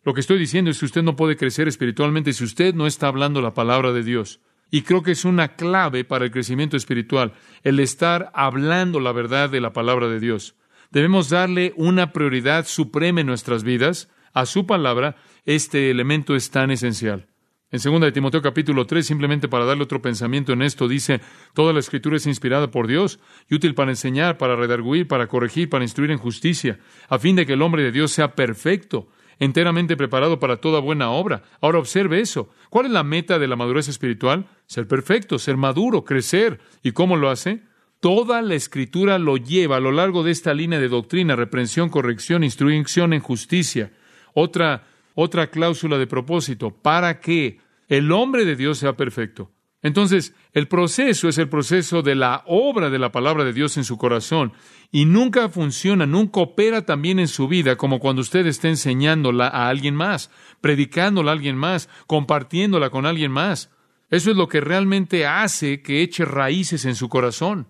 Lo 0.04 0.14
que 0.14 0.20
estoy 0.20 0.38
diciendo 0.38 0.70
es 0.70 0.78
que 0.78 0.86
usted 0.86 1.02
no 1.02 1.16
puede 1.16 1.36
crecer 1.36 1.66
espiritualmente 1.68 2.32
si 2.32 2.44
usted 2.44 2.74
no 2.74 2.86
está 2.86 3.08
hablando 3.08 3.40
la 3.40 3.54
palabra 3.54 3.92
de 3.92 4.02
Dios. 4.04 4.40
Y 4.70 4.82
creo 4.82 5.02
que 5.02 5.12
es 5.12 5.24
una 5.24 5.56
clave 5.56 6.04
para 6.04 6.24
el 6.24 6.30
crecimiento 6.30 6.76
espiritual, 6.76 7.32
el 7.62 7.80
estar 7.80 8.30
hablando 8.34 9.00
la 9.00 9.12
verdad 9.12 9.50
de 9.50 9.60
la 9.60 9.72
palabra 9.72 10.08
de 10.08 10.20
Dios. 10.20 10.56
Debemos 10.90 11.30
darle 11.30 11.72
una 11.76 12.12
prioridad 12.12 12.66
suprema 12.66 13.20
en 13.20 13.26
nuestras 13.26 13.64
vidas 13.64 14.08
a 14.36 14.44
su 14.44 14.66
palabra. 14.66 15.16
Este 15.46 15.90
elemento 15.90 16.36
es 16.36 16.50
tan 16.50 16.70
esencial. 16.70 17.26
En 17.70 17.80
2 17.82 18.00
de 18.02 18.12
Timoteo 18.12 18.42
capítulo 18.42 18.86
3, 18.86 19.04
simplemente 19.04 19.48
para 19.48 19.64
darle 19.64 19.82
otro 19.82 20.02
pensamiento 20.02 20.52
en 20.52 20.62
esto, 20.62 20.86
dice, 20.86 21.20
toda 21.54 21.72
la 21.72 21.80
escritura 21.80 22.16
es 22.16 22.26
inspirada 22.26 22.70
por 22.70 22.86
Dios 22.86 23.18
y 23.48 23.56
útil 23.56 23.74
para 23.74 23.90
enseñar, 23.90 24.36
para 24.36 24.54
redarguir, 24.54 25.08
para 25.08 25.26
corregir, 25.26 25.70
para 25.70 25.84
instruir 25.84 26.10
en 26.10 26.18
justicia, 26.18 26.78
a 27.08 27.18
fin 27.18 27.34
de 27.34 27.46
que 27.46 27.54
el 27.54 27.62
hombre 27.62 27.82
de 27.82 27.92
Dios 27.92 28.12
sea 28.12 28.34
perfecto, 28.34 29.08
enteramente 29.38 29.96
preparado 29.96 30.38
para 30.38 30.58
toda 30.58 30.80
buena 30.80 31.10
obra. 31.10 31.42
Ahora 31.60 31.78
observe 31.78 32.20
eso. 32.20 32.50
¿Cuál 32.68 32.86
es 32.86 32.92
la 32.92 33.02
meta 33.02 33.38
de 33.38 33.48
la 33.48 33.56
madurez 33.56 33.88
espiritual? 33.88 34.46
Ser 34.66 34.86
perfecto, 34.86 35.38
ser 35.38 35.56
maduro, 35.56 36.04
crecer. 36.04 36.60
¿Y 36.82 36.92
cómo 36.92 37.16
lo 37.16 37.30
hace? 37.30 37.62
Toda 38.00 38.42
la 38.42 38.54
escritura 38.54 39.18
lo 39.18 39.38
lleva 39.38 39.76
a 39.76 39.80
lo 39.80 39.92
largo 39.92 40.22
de 40.22 40.30
esta 40.30 40.52
línea 40.52 40.78
de 40.78 40.88
doctrina, 40.88 41.36
reprensión, 41.36 41.88
corrección, 41.88 42.44
instrucción 42.44 43.14
en 43.14 43.20
justicia. 43.20 43.92
Otra 44.36 44.84
otra 45.16 45.48
cláusula 45.48 45.98
de 45.98 46.06
propósito, 46.06 46.70
para 46.70 47.20
que 47.20 47.58
el 47.88 48.12
hombre 48.12 48.44
de 48.44 48.54
Dios 48.54 48.78
sea 48.78 48.96
perfecto. 48.96 49.50
Entonces, 49.82 50.34
el 50.52 50.68
proceso 50.68 51.28
es 51.28 51.38
el 51.38 51.48
proceso 51.48 52.02
de 52.02 52.14
la 52.14 52.42
obra 52.46 52.90
de 52.90 52.98
la 52.98 53.12
palabra 53.12 53.44
de 53.44 53.52
Dios 53.52 53.76
en 53.76 53.84
su 53.84 53.96
corazón 53.96 54.52
y 54.92 55.04
nunca 55.04 55.48
funciona, 55.48 56.06
nunca 56.06 56.40
opera 56.40 56.84
tan 56.84 57.02
bien 57.02 57.18
en 57.18 57.28
su 57.28 57.48
vida 57.48 57.76
como 57.76 57.98
cuando 57.98 58.20
usted 58.22 58.46
está 58.46 58.68
enseñándola 58.68 59.48
a 59.48 59.68
alguien 59.68 59.94
más, 59.94 60.30
predicándola 60.60 61.30
a 61.30 61.34
alguien 61.34 61.56
más, 61.56 61.88
compartiéndola 62.06 62.90
con 62.90 63.06
alguien 63.06 63.30
más. 63.30 63.70
Eso 64.10 64.30
es 64.30 64.36
lo 64.36 64.48
que 64.48 64.60
realmente 64.60 65.26
hace 65.26 65.82
que 65.82 66.02
eche 66.02 66.24
raíces 66.24 66.84
en 66.84 66.94
su 66.94 67.08
corazón. 67.08 67.68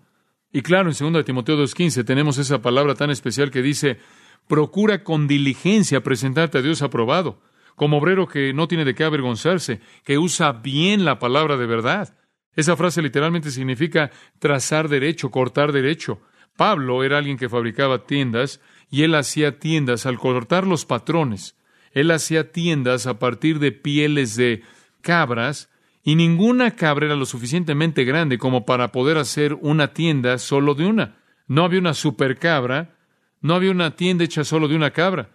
Y 0.51 0.61
claro, 0.61 0.89
en 0.89 1.13
2 1.13 1.23
Timoteo 1.23 1.55
2.15 1.57 2.03
tenemos 2.03 2.37
esa 2.39 2.61
palabra 2.61 2.95
tan 2.95 3.09
especial 3.09 3.51
que 3.51 3.61
dice, 3.61 3.99
Procura 4.47 5.03
con 5.03 5.27
diligencia 5.27 6.01
presentarte 6.01 6.59
a 6.59 6.61
Dios 6.61 6.81
aprobado, 6.81 7.41
como 7.75 7.97
obrero 7.97 8.27
que 8.27 8.53
no 8.53 8.67
tiene 8.67 8.85
de 8.85 8.95
qué 8.95 9.03
avergonzarse, 9.03 9.81
que 10.03 10.17
usa 10.17 10.51
bien 10.51 11.05
la 11.05 11.19
palabra 11.19 11.57
de 11.57 11.65
verdad. 11.65 12.17
Esa 12.55 12.75
frase 12.75 13.01
literalmente 13.01 13.51
significa 13.51 14.09
trazar 14.39 14.89
derecho, 14.89 15.29
cortar 15.29 15.71
derecho. 15.71 16.19
Pablo 16.55 17.03
era 17.03 17.19
alguien 17.19 17.37
que 17.37 17.49
fabricaba 17.49 18.05
tiendas 18.05 18.61
y 18.89 19.03
él 19.03 19.13
hacía 19.15 19.59
tiendas 19.59 20.05
al 20.05 20.17
cortar 20.17 20.65
los 20.65 20.85
patrones. 20.85 21.55
Él 21.91 22.09
hacía 22.09 22.51
tiendas 22.51 23.05
a 23.05 23.19
partir 23.19 23.59
de 23.59 23.71
pieles 23.71 24.35
de 24.35 24.63
cabras 25.01 25.69
y 26.03 26.15
ninguna 26.15 26.75
cabra 26.75 27.05
era 27.05 27.15
lo 27.15 27.25
suficientemente 27.25 28.05
grande 28.05 28.37
como 28.37 28.65
para 28.65 28.91
poder 28.91 29.17
hacer 29.17 29.53
una 29.53 29.93
tienda 29.93 30.37
solo 30.37 30.73
de 30.73 30.87
una. 30.87 31.17
No 31.47 31.63
había 31.63 31.79
una 31.79 31.93
supercabra 31.93 32.96
no 33.41 33.55
había 33.55 33.71
una 33.71 33.95
tienda 33.95 34.23
hecha 34.23 34.43
solo 34.43 34.67
de 34.67 34.75
una 34.75 34.91
cabra. 34.91 35.29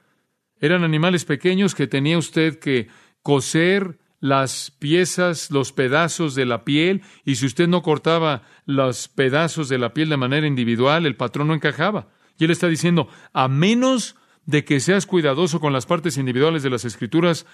Eran 0.61 0.85
animales 0.85 1.25
pequeños 1.25 1.75
que 1.75 1.87
tenía 1.87 2.19
usted 2.19 2.59
que 2.59 2.89
coser 3.23 3.99
las 4.21 4.71
piezas, 4.79 5.51
los 5.51 5.73
pedazos 5.73 6.37
de 6.37 6.47
la 6.47 6.65
piel, 6.65 7.03
y 7.25 7.35
si 7.35 7.47
usted 7.47 7.67
no 7.67 7.83
cortaba 7.83 8.43
los 8.67 9.09
pedazos 9.09 9.69
de 9.69 9.79
la 9.79 9.93
piel 9.93 10.09
de 10.09 10.17
manera 10.17 10.47
individual, 10.47 11.07
el 11.07 11.17
patrón 11.17 11.49
no 11.49 11.55
encajaba. 11.55 12.09
Y 12.39 12.45
él 12.45 12.53
está 12.53 12.69
diciendo, 12.69 13.09
a 13.33 13.49
menos 13.49 14.15
de 14.47 14.65
que 14.65 14.79
seas 14.79 15.07
cuidadoso 15.07 15.59
con 15.59 15.73
las 15.73 15.87
partes 15.87 16.17
individuales 16.19 16.63
de 16.63 16.71
las 16.71 16.85
escrituras, 16.85 17.47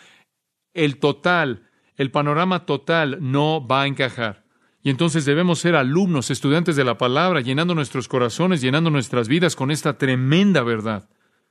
el 0.75 0.99
total, 0.99 1.69
el 1.97 2.11
panorama 2.11 2.67
total 2.67 3.17
no 3.21 3.67
va 3.67 3.83
a 3.83 3.87
encajar. 3.87 4.45
Y 4.89 4.91
entonces 4.91 5.27
debemos 5.27 5.59
ser 5.59 5.77
alumnos, 5.77 6.31
estudiantes 6.31 6.75
de 6.75 6.83
la 6.83 6.97
palabra, 6.97 7.43
llenando 7.43 7.75
nuestros 7.75 8.09
corazones, 8.09 8.63
llenando 8.63 8.89
nuestras 8.89 9.29
vidas 9.29 9.55
con 9.55 9.71
esta 9.71 9.99
tremenda 9.99 10.63
verdad. 10.63 11.11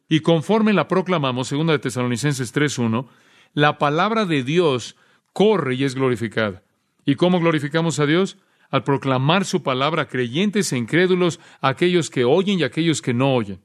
Y 0.10 0.22
conforme 0.22 0.74
la 0.74 0.88
proclamamos, 0.88 1.48
segunda 1.48 1.72
de 1.72 1.78
Tesalonicenses 1.78 2.52
3.1, 2.52 3.06
la 3.54 3.78
palabra 3.78 4.26
de 4.26 4.42
Dios 4.42 4.96
corre 5.34 5.76
y 5.76 5.84
es 5.84 5.94
glorificada. 5.94 6.64
¿Y 7.06 7.14
cómo 7.14 7.40
glorificamos 7.40 8.00
a 8.00 8.08
Dios? 8.08 8.40
Al 8.72 8.84
proclamar 8.84 9.46
su 9.46 9.62
palabra 9.62 10.08
creyentes 10.08 10.74
e 10.74 10.78
incrédulos, 10.80 11.40
aquellos 11.62 12.10
que 12.10 12.26
oyen 12.26 12.58
y 12.58 12.64
aquellos 12.64 13.04
que 13.04 13.14
no 13.14 13.36
oyen. 13.36 13.62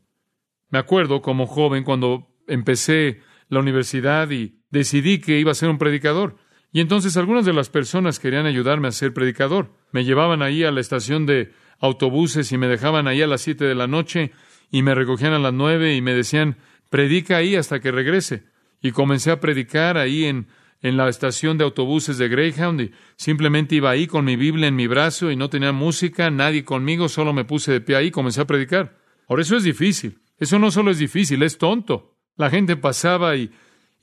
Me 0.69 0.81
acuerdo 0.81 1.23
como 1.23 1.47
joven 1.47 1.83
cuando 1.83 2.29
empecé 2.47 3.23
la 3.49 3.61
universidad 3.61 4.31
y 4.33 4.59
decidí 4.69 5.19
que 5.19 5.39
iba 5.39 5.53
a 5.53 5.55
ser 5.55 5.71
un 5.71 5.79
predicador. 5.79 6.37
Y 6.73 6.81
entonces 6.81 7.17
algunas 7.17 7.45
de 7.45 7.53
las 7.53 7.69
personas 7.69 8.19
querían 8.19 8.47
ayudarme 8.47 8.89
a 8.89 8.93
ser 8.93 9.13
predicador. 9.13 9.71
Me 9.93 10.05
llevaban 10.05 10.43
ahí 10.43 10.65
a 10.65 10.71
la 10.71 10.81
estación 10.81 11.27
de 11.27 11.53
autobuses 11.81 12.51
y 12.53 12.59
me 12.59 12.69
dejaban 12.69 13.07
ahí 13.07 13.21
a 13.21 13.27
las 13.27 13.43
siete 13.43 13.67
de 13.67 13.75
la 13.75 13.87
noche 13.87 14.33
y 14.71 14.83
me 14.83 14.95
recogían 14.95 15.35
a 15.35 15.39
las 15.39 15.53
nueve 15.53 15.95
y 15.95 16.01
me 16.01 16.15
decían, 16.15 16.57
predica 16.89 17.37
ahí 17.37 17.57
hasta 17.57 17.81
que 17.81 17.93
regrese. 17.93 18.45
Y 18.81 18.93
comencé 18.93 19.31
a 19.31 19.41
predicar 19.41 19.99
ahí 19.99 20.25
en, 20.25 20.47
en 20.81 20.97
la 20.97 21.09
estación 21.09 21.59
de 21.59 21.65
autobuses 21.65 22.17
de 22.17 22.29
Greyhound 22.29 22.81
y 22.81 22.91
simplemente 23.17 23.75
iba 23.75 23.91
ahí 23.91 24.07
con 24.07 24.25
mi 24.25 24.37
Biblia 24.37 24.69
en 24.69 24.77
mi 24.77 24.87
brazo 24.87 25.31
y 25.31 25.37
no 25.37 25.51
tenía 25.51 25.73
música, 25.73 26.31
nadie 26.31 26.65
conmigo, 26.65 27.09
solo 27.09 27.35
me 27.35 27.45
puse 27.45 27.71
de 27.71 27.81
pie 27.83 27.97
ahí 27.97 28.07
y 28.07 28.11
comencé 28.11 28.41
a 28.41 28.47
predicar. 28.47 28.97
Ahora 29.29 29.43
eso 29.43 29.57
es 29.57 29.65
difícil. 29.65 30.21
Eso 30.39 30.59
no 30.59 30.71
solo 30.71 30.91
es 30.91 30.99
difícil, 30.99 31.43
es 31.43 31.59
tonto. 31.59 32.17
La 32.37 32.51
gente 32.51 32.77
pasaba 32.77 33.37
y, 33.37 33.53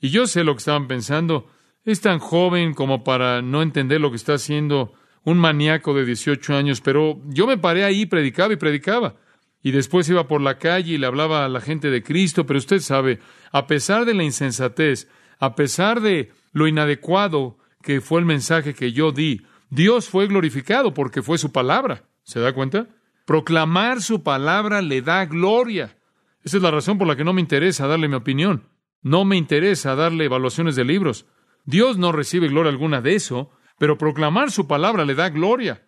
y 0.00 0.10
yo 0.10 0.26
sé 0.26 0.44
lo 0.44 0.54
que 0.54 0.60
estaban 0.60 0.88
pensando. 0.88 1.50
Es 1.90 2.00
tan 2.00 2.20
joven 2.20 2.72
como 2.72 3.02
para 3.02 3.42
no 3.42 3.62
entender 3.62 4.00
lo 4.00 4.10
que 4.10 4.16
está 4.16 4.34
haciendo 4.34 4.92
un 5.24 5.38
maníaco 5.38 5.92
de 5.92 6.04
18 6.04 6.54
años, 6.54 6.80
pero 6.80 7.20
yo 7.26 7.48
me 7.48 7.58
paré 7.58 7.82
ahí, 7.82 8.06
predicaba 8.06 8.52
y 8.52 8.56
predicaba. 8.56 9.16
Y 9.60 9.72
después 9.72 10.08
iba 10.08 10.28
por 10.28 10.40
la 10.40 10.56
calle 10.56 10.92
y 10.94 10.98
le 10.98 11.08
hablaba 11.08 11.44
a 11.44 11.48
la 11.48 11.60
gente 11.60 11.90
de 11.90 12.04
Cristo, 12.04 12.46
pero 12.46 12.60
usted 12.60 12.78
sabe, 12.78 13.18
a 13.50 13.66
pesar 13.66 14.04
de 14.04 14.14
la 14.14 14.22
insensatez, 14.22 15.08
a 15.40 15.56
pesar 15.56 16.00
de 16.00 16.30
lo 16.52 16.68
inadecuado 16.68 17.58
que 17.82 18.00
fue 18.00 18.20
el 18.20 18.24
mensaje 18.24 18.72
que 18.72 18.92
yo 18.92 19.10
di, 19.10 19.42
Dios 19.68 20.08
fue 20.08 20.28
glorificado 20.28 20.94
porque 20.94 21.22
fue 21.22 21.38
su 21.38 21.50
palabra. 21.50 22.04
¿Se 22.22 22.38
da 22.38 22.52
cuenta? 22.52 22.86
Proclamar 23.26 24.00
su 24.00 24.22
palabra 24.22 24.80
le 24.80 25.02
da 25.02 25.26
gloria. 25.26 25.98
Esa 26.44 26.58
es 26.58 26.62
la 26.62 26.70
razón 26.70 26.98
por 26.98 27.08
la 27.08 27.16
que 27.16 27.24
no 27.24 27.32
me 27.32 27.40
interesa 27.40 27.88
darle 27.88 28.06
mi 28.06 28.14
opinión. 28.14 28.68
No 29.02 29.24
me 29.24 29.36
interesa 29.36 29.96
darle 29.96 30.26
evaluaciones 30.26 30.76
de 30.76 30.84
libros. 30.84 31.26
Dios 31.64 31.98
no 31.98 32.12
recibe 32.12 32.48
gloria 32.48 32.70
alguna 32.70 33.00
de 33.00 33.14
eso, 33.14 33.50
pero 33.78 33.98
proclamar 33.98 34.50
su 34.50 34.66
palabra 34.66 35.04
le 35.04 35.14
da 35.14 35.28
gloria. 35.30 35.86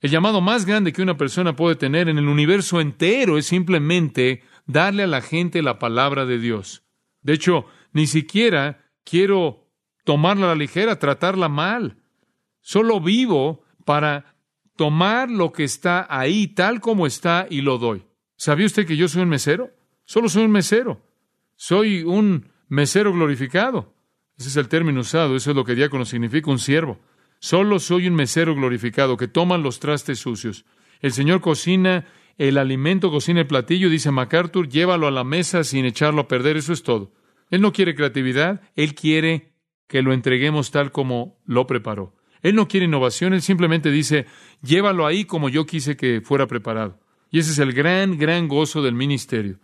El 0.00 0.10
llamado 0.10 0.40
más 0.40 0.66
grande 0.66 0.92
que 0.92 1.02
una 1.02 1.16
persona 1.16 1.56
puede 1.56 1.76
tener 1.76 2.08
en 2.08 2.18
el 2.18 2.28
universo 2.28 2.80
entero 2.80 3.38
es 3.38 3.46
simplemente 3.46 4.42
darle 4.66 5.04
a 5.04 5.06
la 5.06 5.22
gente 5.22 5.62
la 5.62 5.78
palabra 5.78 6.26
de 6.26 6.38
Dios. 6.38 6.82
De 7.22 7.32
hecho, 7.32 7.66
ni 7.92 8.06
siquiera 8.06 8.84
quiero 9.04 9.66
tomarla 10.04 10.46
a 10.46 10.48
la 10.50 10.54
ligera, 10.54 10.98
tratarla 10.98 11.48
mal. 11.48 11.96
Solo 12.60 13.00
vivo 13.00 13.64
para 13.84 14.36
tomar 14.76 15.30
lo 15.30 15.52
que 15.52 15.64
está 15.64 16.06
ahí 16.08 16.48
tal 16.48 16.80
como 16.80 17.06
está 17.06 17.46
y 17.48 17.62
lo 17.62 17.78
doy. 17.78 18.04
¿Sabía 18.36 18.66
usted 18.66 18.86
que 18.86 18.96
yo 18.96 19.08
soy 19.08 19.22
un 19.22 19.30
mesero? 19.30 19.70
Solo 20.04 20.28
soy 20.28 20.44
un 20.44 20.52
mesero. 20.52 21.00
Soy 21.56 22.02
un 22.02 22.50
mesero 22.68 23.12
glorificado. 23.12 23.95
Ese 24.38 24.48
es 24.48 24.56
el 24.56 24.68
término 24.68 25.00
usado, 25.00 25.36
eso 25.36 25.50
es 25.50 25.56
lo 25.56 25.64
que 25.64 25.74
diácono 25.74 26.04
significa, 26.04 26.50
un 26.50 26.58
siervo. 26.58 27.00
Solo 27.38 27.78
soy 27.78 28.06
un 28.06 28.14
mesero 28.14 28.54
glorificado 28.54 29.16
que 29.16 29.28
toma 29.28 29.58
los 29.58 29.80
trastes 29.80 30.18
sucios. 30.18 30.64
El 31.00 31.12
Señor 31.12 31.40
cocina 31.40 32.06
el 32.38 32.58
alimento, 32.58 33.10
cocina 33.10 33.40
el 33.40 33.46
platillo, 33.46 33.88
dice 33.88 34.10
MacArthur, 34.10 34.68
llévalo 34.68 35.06
a 35.06 35.10
la 35.10 35.24
mesa 35.24 35.64
sin 35.64 35.84
echarlo 35.84 36.22
a 36.22 36.28
perder, 36.28 36.56
eso 36.56 36.72
es 36.72 36.82
todo. 36.82 37.12
Él 37.50 37.60
no 37.60 37.72
quiere 37.72 37.94
creatividad, 37.94 38.60
Él 38.74 38.94
quiere 38.94 39.52
que 39.86 40.02
lo 40.02 40.12
entreguemos 40.12 40.70
tal 40.70 40.92
como 40.92 41.38
lo 41.46 41.66
preparó. 41.66 42.14
Él 42.42 42.54
no 42.54 42.68
quiere 42.68 42.86
innovación, 42.86 43.32
Él 43.32 43.42
simplemente 43.42 43.90
dice, 43.90 44.26
llévalo 44.62 45.06
ahí 45.06 45.24
como 45.24 45.48
yo 45.48 45.64
quise 45.64 45.96
que 45.96 46.20
fuera 46.20 46.46
preparado. 46.46 47.00
Y 47.30 47.38
ese 47.38 47.52
es 47.52 47.58
el 47.58 47.72
gran, 47.72 48.18
gran 48.18 48.48
gozo 48.48 48.82
del 48.82 48.94
ministerio. 48.94 49.58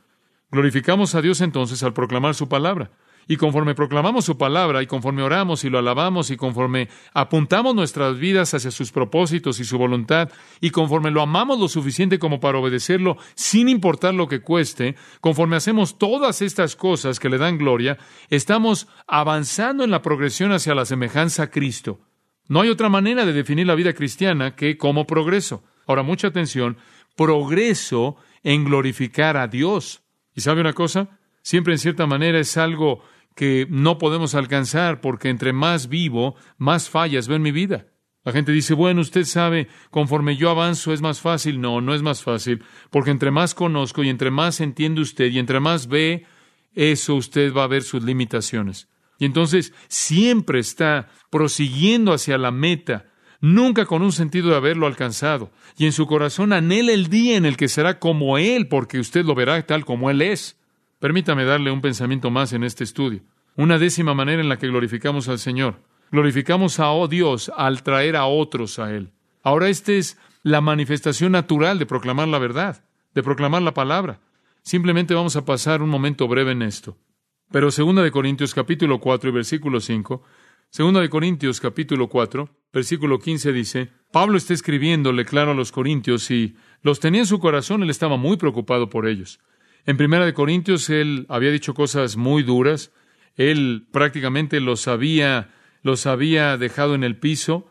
Glorificamos 0.50 1.14
a 1.14 1.22
Dios 1.22 1.40
entonces 1.40 1.82
al 1.82 1.92
proclamar 1.92 2.34
su 2.34 2.48
palabra. 2.48 2.90
Y 3.28 3.36
conforme 3.36 3.74
proclamamos 3.74 4.24
su 4.24 4.36
palabra 4.36 4.82
y 4.82 4.86
conforme 4.86 5.22
oramos 5.22 5.64
y 5.64 5.70
lo 5.70 5.78
alabamos 5.78 6.30
y 6.30 6.36
conforme 6.36 6.88
apuntamos 7.14 7.74
nuestras 7.74 8.18
vidas 8.18 8.52
hacia 8.54 8.70
sus 8.70 8.92
propósitos 8.92 9.60
y 9.60 9.64
su 9.64 9.78
voluntad 9.78 10.30
y 10.60 10.70
conforme 10.70 11.10
lo 11.10 11.22
amamos 11.22 11.58
lo 11.58 11.68
suficiente 11.68 12.18
como 12.18 12.40
para 12.40 12.58
obedecerlo 12.58 13.16
sin 13.34 13.68
importar 13.68 14.14
lo 14.14 14.28
que 14.28 14.40
cueste, 14.40 14.96
conforme 15.20 15.56
hacemos 15.56 15.98
todas 15.98 16.42
estas 16.42 16.76
cosas 16.76 17.20
que 17.20 17.28
le 17.28 17.38
dan 17.38 17.58
gloria, 17.58 17.98
estamos 18.28 18.88
avanzando 19.06 19.84
en 19.84 19.90
la 19.90 20.02
progresión 20.02 20.52
hacia 20.52 20.74
la 20.74 20.84
semejanza 20.84 21.44
a 21.44 21.50
Cristo. 21.50 22.00
No 22.48 22.60
hay 22.60 22.68
otra 22.68 22.88
manera 22.88 23.24
de 23.24 23.32
definir 23.32 23.66
la 23.66 23.74
vida 23.74 23.92
cristiana 23.92 24.56
que 24.56 24.76
como 24.76 25.06
progreso. 25.06 25.62
Ahora, 25.86 26.02
mucha 26.02 26.28
atención, 26.28 26.76
progreso 27.16 28.16
en 28.42 28.64
glorificar 28.64 29.36
a 29.36 29.46
Dios. 29.46 30.02
¿Y 30.34 30.40
sabe 30.40 30.60
una 30.60 30.72
cosa? 30.72 31.20
Siempre 31.42 31.74
en 31.74 31.78
cierta 31.78 32.06
manera 32.06 32.38
es 32.38 32.56
algo 32.56 33.02
que 33.34 33.66
no 33.68 33.98
podemos 33.98 34.34
alcanzar 34.34 35.00
porque 35.00 35.28
entre 35.28 35.52
más 35.52 35.88
vivo, 35.88 36.36
más 36.58 36.88
fallas 36.88 37.28
veo 37.28 37.36
en 37.36 37.42
mi 37.42 37.52
vida. 37.52 37.86
La 38.24 38.32
gente 38.32 38.52
dice, 38.52 38.74
bueno, 38.74 39.00
usted 39.00 39.24
sabe, 39.24 39.66
conforme 39.90 40.36
yo 40.36 40.50
avanzo 40.50 40.92
es 40.92 41.00
más 41.00 41.20
fácil. 41.20 41.60
No, 41.60 41.80
no 41.80 41.92
es 41.92 42.02
más 42.02 42.22
fácil, 42.22 42.64
porque 42.90 43.10
entre 43.10 43.32
más 43.32 43.54
conozco 43.54 44.04
y 44.04 44.08
entre 44.08 44.30
más 44.30 44.60
entiende 44.60 45.00
usted 45.00 45.30
y 45.30 45.38
entre 45.38 45.58
más 45.58 45.88
ve 45.88 46.24
eso, 46.74 47.16
usted 47.16 47.52
va 47.52 47.64
a 47.64 47.68
ver 47.68 47.82
sus 47.82 48.04
limitaciones. 48.04 48.88
Y 49.18 49.24
entonces 49.24 49.72
siempre 49.88 50.60
está 50.60 51.08
prosiguiendo 51.30 52.12
hacia 52.12 52.38
la 52.38 52.52
meta, 52.52 53.06
nunca 53.40 53.86
con 53.86 54.02
un 54.02 54.12
sentido 54.12 54.50
de 54.50 54.56
haberlo 54.56 54.86
alcanzado. 54.86 55.50
Y 55.76 55.86
en 55.86 55.92
su 55.92 56.06
corazón 56.06 56.52
anhela 56.52 56.92
el 56.92 57.08
día 57.08 57.36
en 57.36 57.44
el 57.44 57.56
que 57.56 57.68
será 57.68 57.98
como 57.98 58.38
Él, 58.38 58.68
porque 58.68 59.00
usted 59.00 59.24
lo 59.24 59.34
verá 59.34 59.66
tal 59.66 59.84
como 59.84 60.10
Él 60.10 60.22
es. 60.22 60.61
Permítame 61.02 61.44
darle 61.44 61.72
un 61.72 61.80
pensamiento 61.80 62.30
más 62.30 62.52
en 62.52 62.62
este 62.62 62.84
estudio. 62.84 63.22
Una 63.56 63.76
décima 63.76 64.14
manera 64.14 64.40
en 64.40 64.48
la 64.48 64.56
que 64.56 64.68
glorificamos 64.68 65.28
al 65.28 65.40
Señor. 65.40 65.80
Glorificamos 66.12 66.78
a 66.78 66.92
oh 66.92 67.08
Dios 67.08 67.50
al 67.56 67.82
traer 67.82 68.14
a 68.14 68.26
otros 68.26 68.78
a 68.78 68.94
Él. 68.94 69.10
Ahora 69.42 69.68
esta 69.68 69.90
es 69.90 70.16
la 70.44 70.60
manifestación 70.60 71.32
natural 71.32 71.80
de 71.80 71.86
proclamar 71.86 72.28
la 72.28 72.38
verdad, 72.38 72.84
de 73.14 73.22
proclamar 73.24 73.62
la 73.62 73.74
palabra. 73.74 74.20
Simplemente 74.62 75.12
vamos 75.12 75.34
a 75.34 75.44
pasar 75.44 75.82
un 75.82 75.88
momento 75.88 76.28
breve 76.28 76.52
en 76.52 76.62
esto. 76.62 76.96
Pero 77.50 77.72
segunda 77.72 78.04
de 78.04 78.12
Corintios 78.12 78.54
capítulo 78.54 79.00
4 79.00 79.30
y 79.30 79.32
versículo 79.32 79.80
5, 79.80 80.22
segunda 80.70 81.00
de 81.00 81.10
Corintios 81.10 81.60
capítulo 81.60 82.08
4, 82.08 82.48
versículo 82.72 83.18
15 83.18 83.52
dice, 83.52 83.90
Pablo 84.12 84.38
está 84.38 84.54
escribiéndole 84.54 85.24
claro 85.24 85.50
a 85.50 85.54
los 85.54 85.72
corintios 85.72 86.30
y 86.30 86.54
los 86.80 87.00
tenía 87.00 87.22
en 87.22 87.26
su 87.26 87.40
corazón, 87.40 87.82
él 87.82 87.90
estaba 87.90 88.16
muy 88.16 88.36
preocupado 88.36 88.88
por 88.88 89.08
ellos. 89.08 89.40
En 89.84 89.96
Primera 89.96 90.24
de 90.24 90.34
Corintios 90.34 90.88
él 90.90 91.26
había 91.28 91.50
dicho 91.50 91.74
cosas 91.74 92.16
muy 92.16 92.44
duras, 92.44 92.92
él 93.36 93.86
prácticamente 93.90 94.60
los 94.60 94.86
había, 94.86 95.50
los 95.82 96.06
había 96.06 96.56
dejado 96.56 96.94
en 96.94 97.02
el 97.02 97.16
piso, 97.16 97.68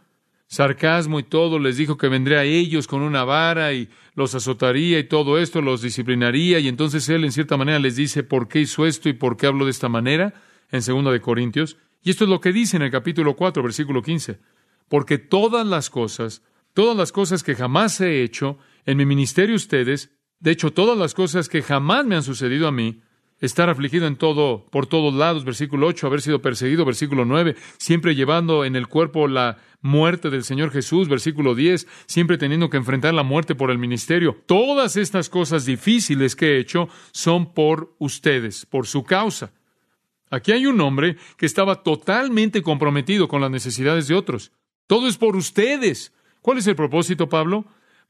sarcasmo 0.48 1.20
y 1.20 1.24
todo, 1.24 1.60
les 1.60 1.78
dijo 1.78 1.98
que 1.98 2.10
vendría 2.10 2.40
a 2.40 2.44
ellos 2.44 2.88
con 2.88 3.02
una 3.02 3.24
vara 3.24 3.72
y 3.72 3.88
los 4.16 4.36
azotaría 4.36 5.00
y 5.00 5.06
todo 5.06 5.40
esto, 5.40 5.62
los 5.62 5.82
disciplinaría, 5.82 6.60
y 6.60 6.68
entonces 6.68 7.08
él 7.08 7.24
en 7.24 7.32
cierta 7.32 7.56
manera 7.56 7.80
les 7.80 7.96
dice 7.96 8.24
por 8.24 8.50
qué 8.50 8.60
hizo 8.60 8.86
esto 8.86 9.08
y 9.08 9.14
por 9.14 9.38
qué 9.38 9.48
habló 9.48 9.64
de 9.64 9.72
esta 9.72 9.88
manera, 9.88 10.34
en 10.70 10.82
Segunda 10.82 11.12
de 11.12 11.22
Corintios. 11.22 11.78
Y 12.04 12.10
esto 12.10 12.26
es 12.26 12.30
lo 12.30 12.42
que 12.42 12.52
dice 12.52 12.76
en 12.76 12.84
el 12.84 12.92
capítulo 12.92 13.38
4, 13.38 13.64
versículo 13.64 14.02
15. 14.02 14.40
Porque 14.90 15.18
todas 15.18 15.66
las 15.66 15.90
cosas, 15.90 16.44
todas 16.74 16.98
las 16.98 17.14
cosas 17.14 17.44
que 17.44 17.56
jamás 17.56 18.02
he 18.02 18.22
hecho 18.22 18.58
en 18.86 18.98
mi 18.98 19.06
ministerio 19.06 19.56
ustedes, 19.56 20.12
de 20.42 20.52
hecho, 20.52 20.74
todas 20.74 20.98
las 20.98 21.14
cosas 21.14 21.48
que 21.48 21.62
jamás 21.62 22.06
me 22.06 22.16
han 22.16 22.24
sucedido 22.24 22.68
a 22.68 22.72
mí, 22.72 23.02
estar 23.40 23.70
afligido 23.70 24.08
en 24.08 24.16
todo, 24.16 24.66
por 24.72 24.88
todos 24.88 25.14
lados, 25.14 25.46
versículo 25.46 25.86
8, 25.88 26.08
haber 26.08 26.22
sido 26.22 26.42
perseguido, 26.42 26.84
versículo 26.84 27.26
9, 27.26 27.56
siempre 27.78 28.16
llevando 28.16 28.66
en 28.66 28.76
el 28.76 28.88
cuerpo 28.88 29.28
la 29.28 29.60
muerte 29.82 30.32
del 30.32 30.44
Señor 30.44 30.72
Jesús, 30.72 31.08
versículo 31.08 31.54
10, 31.54 31.88
siempre 32.08 32.40
teniendo 32.40 32.72
que 32.72 32.78
enfrentar 32.78 33.14
la 33.14 33.22
muerte 33.22 33.54
por 33.54 33.70
el 33.70 33.78
ministerio. 33.78 34.36
Todas 34.48 34.98
estas 34.98 35.30
cosas 35.30 35.66
difíciles 35.66 36.36
que 36.36 36.54
he 36.54 36.60
hecho 36.60 36.90
son 37.12 37.54
por 37.54 37.96
ustedes, 38.00 38.66
por 38.66 38.88
su 38.88 39.04
causa. 39.04 39.54
Aquí 40.32 40.52
hay 40.52 40.66
un 40.66 40.82
hombre 40.82 41.18
que 41.38 41.46
estaba 41.46 41.84
totalmente 41.84 42.64
comprometido 42.64 43.28
con 43.28 43.42
las 43.42 43.52
necesidades 43.52 44.08
de 44.08 44.16
otros. 44.16 44.52
Todo 44.88 45.08
es 45.08 45.18
por 45.18 45.36
ustedes. 45.36 46.14
¿Cuál 46.42 46.58
es 46.58 46.68
el 46.68 46.76
propósito, 46.76 47.28
Pablo? 47.30 47.66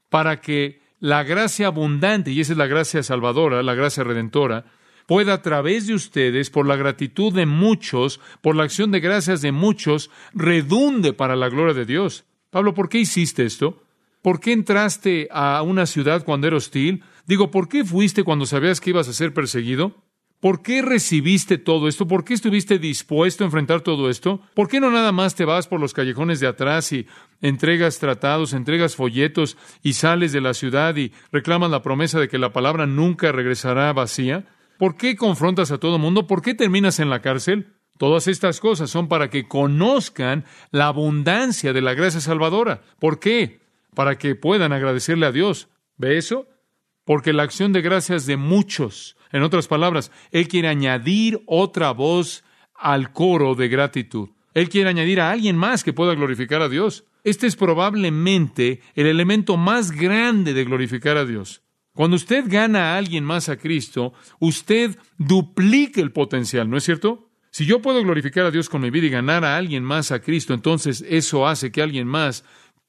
Para 0.08 0.40
que 0.40 0.81
la 1.02 1.24
gracia 1.24 1.66
abundante, 1.66 2.30
y 2.30 2.40
esa 2.40 2.52
es 2.52 2.58
la 2.58 2.68
gracia 2.68 3.02
salvadora, 3.02 3.64
la 3.64 3.74
gracia 3.74 4.04
redentora, 4.04 4.66
pueda 5.08 5.34
a 5.34 5.42
través 5.42 5.88
de 5.88 5.94
ustedes, 5.94 6.48
por 6.48 6.64
la 6.64 6.76
gratitud 6.76 7.34
de 7.34 7.44
muchos, 7.44 8.20
por 8.40 8.54
la 8.54 8.62
acción 8.62 8.92
de 8.92 9.00
gracias 9.00 9.42
de 9.42 9.50
muchos, 9.50 10.10
redunde 10.32 11.12
para 11.12 11.34
la 11.34 11.48
gloria 11.48 11.74
de 11.74 11.86
Dios. 11.86 12.24
Pablo, 12.50 12.72
¿por 12.72 12.88
qué 12.88 12.98
hiciste 12.98 13.44
esto? 13.44 13.82
¿Por 14.22 14.38
qué 14.38 14.52
entraste 14.52 15.26
a 15.32 15.62
una 15.62 15.86
ciudad 15.86 16.24
cuando 16.24 16.46
era 16.46 16.56
hostil? 16.56 17.02
Digo, 17.26 17.50
¿por 17.50 17.68
qué 17.68 17.84
fuiste 17.84 18.22
cuando 18.22 18.46
sabías 18.46 18.80
que 18.80 18.90
ibas 18.90 19.08
a 19.08 19.12
ser 19.12 19.34
perseguido? 19.34 19.96
¿Por 20.42 20.60
qué 20.60 20.82
recibiste 20.82 21.56
todo 21.56 21.86
esto? 21.86 22.08
¿Por 22.08 22.24
qué 22.24 22.34
estuviste 22.34 22.80
dispuesto 22.80 23.44
a 23.44 23.46
enfrentar 23.46 23.82
todo 23.82 24.10
esto? 24.10 24.40
¿Por 24.54 24.66
qué 24.66 24.80
no 24.80 24.90
nada 24.90 25.12
más 25.12 25.36
te 25.36 25.44
vas 25.44 25.68
por 25.68 25.78
los 25.78 25.94
callejones 25.94 26.40
de 26.40 26.48
atrás 26.48 26.90
y 26.90 27.06
entregas 27.42 28.00
tratados, 28.00 28.52
entregas 28.52 28.96
folletos 28.96 29.56
y 29.84 29.92
sales 29.92 30.32
de 30.32 30.40
la 30.40 30.52
ciudad 30.52 30.96
y 30.96 31.12
reclamas 31.30 31.70
la 31.70 31.82
promesa 31.82 32.18
de 32.18 32.26
que 32.26 32.38
la 32.38 32.52
palabra 32.52 32.86
nunca 32.86 33.30
regresará 33.30 33.92
vacía? 33.92 34.44
¿Por 34.78 34.96
qué 34.96 35.14
confrontas 35.14 35.70
a 35.70 35.78
todo 35.78 36.00
mundo? 36.00 36.26
¿Por 36.26 36.42
qué 36.42 36.54
terminas 36.54 36.98
en 36.98 37.08
la 37.08 37.22
cárcel? 37.22 37.74
Todas 37.96 38.26
estas 38.26 38.58
cosas 38.58 38.90
son 38.90 39.06
para 39.06 39.30
que 39.30 39.46
conozcan 39.46 40.44
la 40.72 40.88
abundancia 40.88 41.72
de 41.72 41.82
la 41.82 41.94
gracia 41.94 42.18
salvadora. 42.18 42.82
¿Por 42.98 43.20
qué? 43.20 43.60
Para 43.94 44.18
que 44.18 44.34
puedan 44.34 44.72
agradecerle 44.72 45.26
a 45.26 45.30
Dios. 45.30 45.68
¿Ve 45.98 46.18
eso? 46.18 46.48
Porque 47.04 47.32
la 47.32 47.42
acción 47.42 47.72
de 47.72 47.82
gracias 47.82 48.26
de 48.26 48.36
muchos 48.36 49.16
en 49.32 49.42
otras 49.42 49.66
palabras, 49.66 50.12
Él 50.30 50.46
quiere 50.48 50.68
añadir 50.68 51.42
otra 51.46 51.92
voz 51.92 52.44
al 52.74 53.12
coro 53.12 53.54
de 53.54 53.68
gratitud. 53.68 54.28
Él 54.54 54.68
quiere 54.68 54.90
añadir 54.90 55.20
a 55.20 55.30
alguien 55.30 55.56
más 55.56 55.82
que 55.82 55.92
pueda 55.92 56.14
glorificar 56.14 56.60
a 56.60 56.68
Dios. 56.68 57.04
Este 57.24 57.46
es 57.46 57.56
probablemente 57.56 58.80
el 58.94 59.06
elemento 59.06 59.56
más 59.56 59.92
grande 59.92 60.52
de 60.52 60.64
glorificar 60.64 61.16
a 61.16 61.24
Dios. 61.24 61.62
Cuando 61.94 62.16
usted 62.16 62.44
gana 62.48 62.92
a 62.92 62.98
alguien 62.98 63.24
más 63.24 63.48
a 63.48 63.56
Cristo, 63.56 64.12
usted 64.40 64.96
duplica 65.18 66.00
el 66.00 66.12
potencial, 66.12 66.68
¿no 66.68 66.76
es 66.76 66.84
cierto? 66.84 67.30
Si 67.50 67.66
yo 67.66 67.82
puedo 67.82 68.02
glorificar 68.02 68.46
a 68.46 68.50
Dios 68.50 68.70
con 68.70 68.80
mi 68.80 68.90
vida 68.90 69.06
y 69.06 69.10
ganar 69.10 69.44
a 69.44 69.56
alguien 69.56 69.84
más 69.84 70.10
a 70.10 70.20
Cristo, 70.20 70.54
entonces 70.54 71.04
eso 71.06 71.46
hace 71.46 71.70
que 71.70 71.82
alguien 71.82 72.06
más 72.08 72.44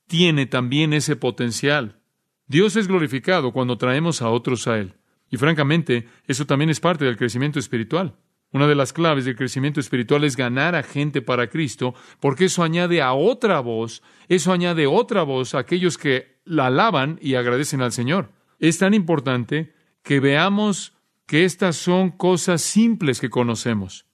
tiene 0.08 0.45
también 0.45 0.93
ese 0.93 1.17
potencial. 1.17 2.02
Dios 2.48 2.76
es 2.76 2.88
glorificado 2.88 3.52
cuando 3.52 3.78
traemos 3.78 4.22
a 4.22 4.30
otros 4.30 4.68
a 4.68 4.78
Él. 4.78 4.96
Y 5.30 5.38
francamente, 5.38 6.08
eso 6.28 6.46
también 6.46 6.70
es 6.70 6.80
parte 6.80 7.06
del 7.06 7.18
crecimiento 7.18 7.60
espiritual. 7.60 8.16
Una 8.52 8.68
de 8.68 8.76
las 8.76 8.94
claves 8.94 9.26
del 9.26 9.36
crecimiento 9.36 9.80
espiritual 9.80 10.24
es 10.24 10.38
ganar 10.38 10.76
a 10.76 10.84
gente 10.84 11.24
para 11.24 11.50
Cristo, 11.50 11.96
porque 12.20 12.46
eso 12.46 12.62
añade 12.62 13.02
a 13.02 13.14
otra 13.14 13.60
voz, 13.60 14.04
eso 14.28 14.54
añade 14.54 14.86
otra 14.86 15.24
voz 15.24 15.56
a 15.56 15.60
aquellos 15.60 15.98
que 15.98 16.40
la 16.46 16.68
alaban 16.68 17.18
y 17.20 17.34
agradecen 17.34 17.82
al 17.82 17.92
Señor. 17.92 18.32
Es 18.60 18.78
tan 18.78 18.94
importante 18.94 19.74
que 20.04 20.20
veamos 20.20 20.94
que 21.26 21.46
estas 21.46 21.78
son 21.78 22.12
cosas 22.12 22.62
simples 22.62 23.20
que 23.20 23.32
conocemos. 23.32 24.06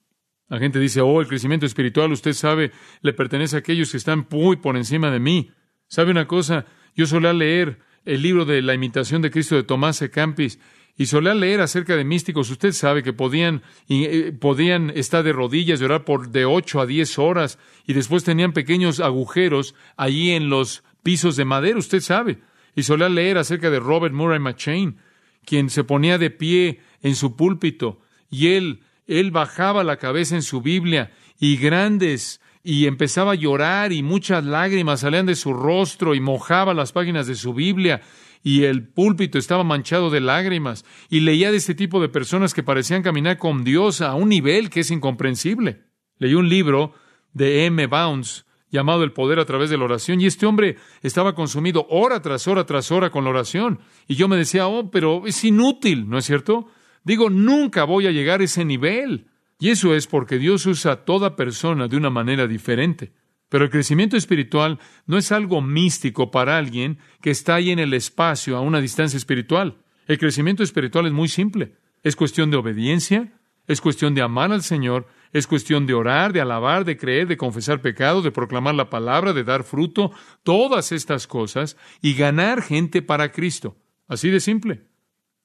La 0.48 0.58
gente 0.58 0.78
dice, 0.78 1.02
oh, 1.02 1.20
el 1.20 1.28
crecimiento 1.28 1.66
espiritual, 1.66 2.10
usted 2.10 2.32
sabe, 2.32 2.72
le 3.02 3.12
pertenece 3.12 3.56
a 3.56 3.58
aquellos 3.58 3.90
que 3.90 3.98
están 3.98 4.26
muy 4.30 4.56
por 4.56 4.76
encima 4.76 5.10
de 5.10 5.20
mí. 5.20 5.52
¿Sabe 5.86 6.12
una 6.12 6.26
cosa? 6.26 6.64
Yo 6.96 7.06
solía 7.06 7.34
leer 7.34 7.78
el 8.04 8.22
libro 8.22 8.44
de 8.44 8.62
la 8.62 8.74
imitación 8.74 9.22
de 9.22 9.30
Cristo 9.30 9.56
de 9.56 9.62
Tomás 9.62 10.00
de 10.00 10.10
Campis 10.10 10.58
y 10.96 11.06
solía 11.06 11.34
leer 11.34 11.60
acerca 11.60 11.96
de 11.96 12.04
místicos. 12.04 12.50
Usted 12.50 12.72
sabe 12.72 13.02
que 13.02 13.12
podían, 13.12 13.62
eh, 13.88 14.32
podían 14.38 14.90
estar 14.90 15.22
de 15.24 15.32
rodillas 15.32 15.80
y 15.80 15.84
orar 15.84 16.04
por 16.04 16.30
de 16.30 16.44
ocho 16.44 16.80
a 16.80 16.86
diez 16.86 17.18
horas 17.18 17.58
y 17.86 17.92
después 17.92 18.24
tenían 18.24 18.52
pequeños 18.52 19.00
agujeros 19.00 19.74
allí 19.96 20.30
en 20.30 20.50
los 20.50 20.82
pisos 21.02 21.36
de 21.36 21.44
madera, 21.44 21.78
usted 21.78 22.00
sabe. 22.00 22.38
Y 22.74 22.82
solía 22.82 23.08
leer 23.08 23.38
acerca 23.38 23.70
de 23.70 23.80
Robert 23.80 24.14
Murray 24.14 24.38
McChain, 24.38 24.98
quien 25.44 25.70
se 25.70 25.84
ponía 25.84 26.18
de 26.18 26.30
pie 26.30 26.80
en 27.02 27.16
su 27.16 27.36
púlpito 27.36 28.00
y 28.30 28.48
él, 28.48 28.80
él 29.06 29.30
bajaba 29.32 29.84
la 29.84 29.96
cabeza 29.96 30.36
en 30.36 30.42
su 30.42 30.62
Biblia 30.62 31.10
y 31.38 31.56
grandes 31.56 32.40
y 32.62 32.86
empezaba 32.86 33.32
a 33.32 33.36
llorar 33.36 33.92
y 33.92 34.02
muchas 34.02 34.44
lágrimas 34.44 35.00
salían 35.00 35.26
de 35.26 35.34
su 35.34 35.52
rostro 35.52 36.14
y 36.14 36.20
mojaba 36.20 36.74
las 36.74 36.92
páginas 36.92 37.26
de 37.26 37.34
su 37.34 37.54
Biblia 37.54 38.02
y 38.42 38.64
el 38.64 38.88
púlpito 38.88 39.38
estaba 39.38 39.64
manchado 39.64 40.10
de 40.10 40.20
lágrimas, 40.20 40.84
y 41.08 41.20
leía 41.20 41.50
de 41.50 41.58
este 41.58 41.74
tipo 41.74 42.00
de 42.00 42.08
personas 42.08 42.54
que 42.54 42.62
parecían 42.62 43.02
caminar 43.02 43.38
con 43.38 43.64
Dios 43.64 44.00
a 44.00 44.14
un 44.14 44.28
nivel 44.28 44.70
que 44.70 44.80
es 44.80 44.90
incomprensible. 44.90 45.82
Leí 46.18 46.34
un 46.34 46.48
libro 46.48 46.94
de 47.32 47.66
M. 47.66 47.86
Bounds 47.86 48.46
llamado 48.70 49.02
El 49.02 49.12
poder 49.12 49.40
a 49.40 49.44
través 49.44 49.68
de 49.68 49.76
la 49.76 49.84
oración, 49.84 50.20
y 50.20 50.26
este 50.26 50.46
hombre 50.46 50.76
estaba 51.02 51.34
consumido 51.34 51.86
hora 51.90 52.22
tras 52.22 52.46
hora 52.46 52.64
tras 52.64 52.90
hora 52.90 53.10
con 53.10 53.24
la 53.24 53.30
oración, 53.30 53.80
y 54.06 54.14
yo 54.14 54.28
me 54.28 54.36
decía, 54.36 54.68
oh, 54.68 54.90
pero 54.90 55.26
es 55.26 55.44
inútil, 55.44 56.08
¿no 56.08 56.18
es 56.18 56.24
cierto? 56.24 56.68
Digo, 57.02 57.30
nunca 57.30 57.84
voy 57.84 58.06
a 58.06 58.12
llegar 58.12 58.40
a 58.40 58.44
ese 58.44 58.64
nivel. 58.64 59.26
Y 59.60 59.68
eso 59.68 59.94
es 59.94 60.06
porque 60.06 60.38
Dios 60.38 60.64
usa 60.66 60.92
a 60.92 61.04
toda 61.04 61.36
persona 61.36 61.86
de 61.86 61.96
una 61.96 62.08
manera 62.10 62.48
diferente. 62.48 63.12
Pero 63.50 63.64
el 63.64 63.70
crecimiento 63.70 64.16
espiritual 64.16 64.78
no 65.06 65.18
es 65.18 65.32
algo 65.32 65.60
místico 65.60 66.30
para 66.30 66.56
alguien 66.56 66.98
que 67.20 67.30
está 67.30 67.56
ahí 67.56 67.70
en 67.70 67.78
el 67.78 67.92
espacio 67.92 68.56
a 68.56 68.60
una 68.60 68.80
distancia 68.80 69.18
espiritual. 69.18 69.76
El 70.06 70.18
crecimiento 70.18 70.62
espiritual 70.62 71.06
es 71.06 71.12
muy 71.12 71.28
simple. 71.28 71.74
Es 72.02 72.16
cuestión 72.16 72.50
de 72.50 72.56
obediencia, 72.56 73.34
es 73.66 73.80
cuestión 73.82 74.14
de 74.14 74.22
amar 74.22 74.50
al 74.50 74.62
Señor, 74.62 75.06
es 75.32 75.46
cuestión 75.46 75.86
de 75.86 75.94
orar, 75.94 76.32
de 76.32 76.40
alabar, 76.40 76.84
de 76.84 76.96
creer, 76.96 77.28
de 77.28 77.36
confesar 77.36 77.82
pecados, 77.82 78.24
de 78.24 78.32
proclamar 78.32 78.74
la 78.74 78.88
palabra, 78.88 79.32
de 79.32 79.44
dar 79.44 79.64
fruto, 79.64 80.10
todas 80.42 80.90
estas 80.90 81.26
cosas 81.26 81.76
y 82.00 82.14
ganar 82.14 82.62
gente 82.62 83.02
para 83.02 83.30
Cristo. 83.30 83.76
Así 84.08 84.30
de 84.30 84.40
simple. 84.40 84.86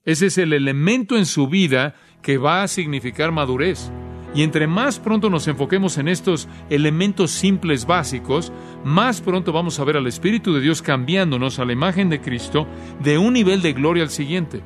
Ese 0.05 0.27
es 0.27 0.37
el 0.37 0.53
elemento 0.53 1.17
en 1.17 1.25
su 1.25 1.47
vida 1.47 1.95
que 2.21 2.37
va 2.37 2.63
a 2.63 2.67
significar 2.67 3.31
madurez. 3.31 3.91
Y 4.35 4.43
entre 4.43 4.67
más 4.67 4.99
pronto 4.99 5.29
nos 5.29 5.47
enfoquemos 5.47 5.97
en 5.97 6.09
estos 6.09 6.49
elementos 6.69 7.31
simples 7.31 7.85
básicos, 7.85 8.51
más 8.83 9.21
pronto 9.21 9.53
vamos 9.53 9.79
a 9.79 9.85
ver 9.85 9.95
al 9.95 10.07
Espíritu 10.07 10.53
de 10.53 10.59
Dios 10.59 10.81
cambiándonos 10.81 11.57
a 11.57 11.65
la 11.65 11.71
imagen 11.71 12.09
de 12.09 12.19
Cristo 12.19 12.67
de 13.01 13.17
un 13.17 13.33
nivel 13.33 13.61
de 13.61 13.71
gloria 13.71 14.03
al 14.03 14.09
siguiente. 14.09 14.61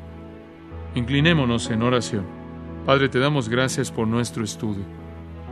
Inclinémonos 0.96 1.70
en 1.70 1.84
oración. 1.84 2.26
Padre, 2.84 3.10
te 3.10 3.20
damos 3.20 3.48
gracias 3.48 3.92
por 3.92 4.08
nuestro 4.08 4.44
estudio. 4.44 4.84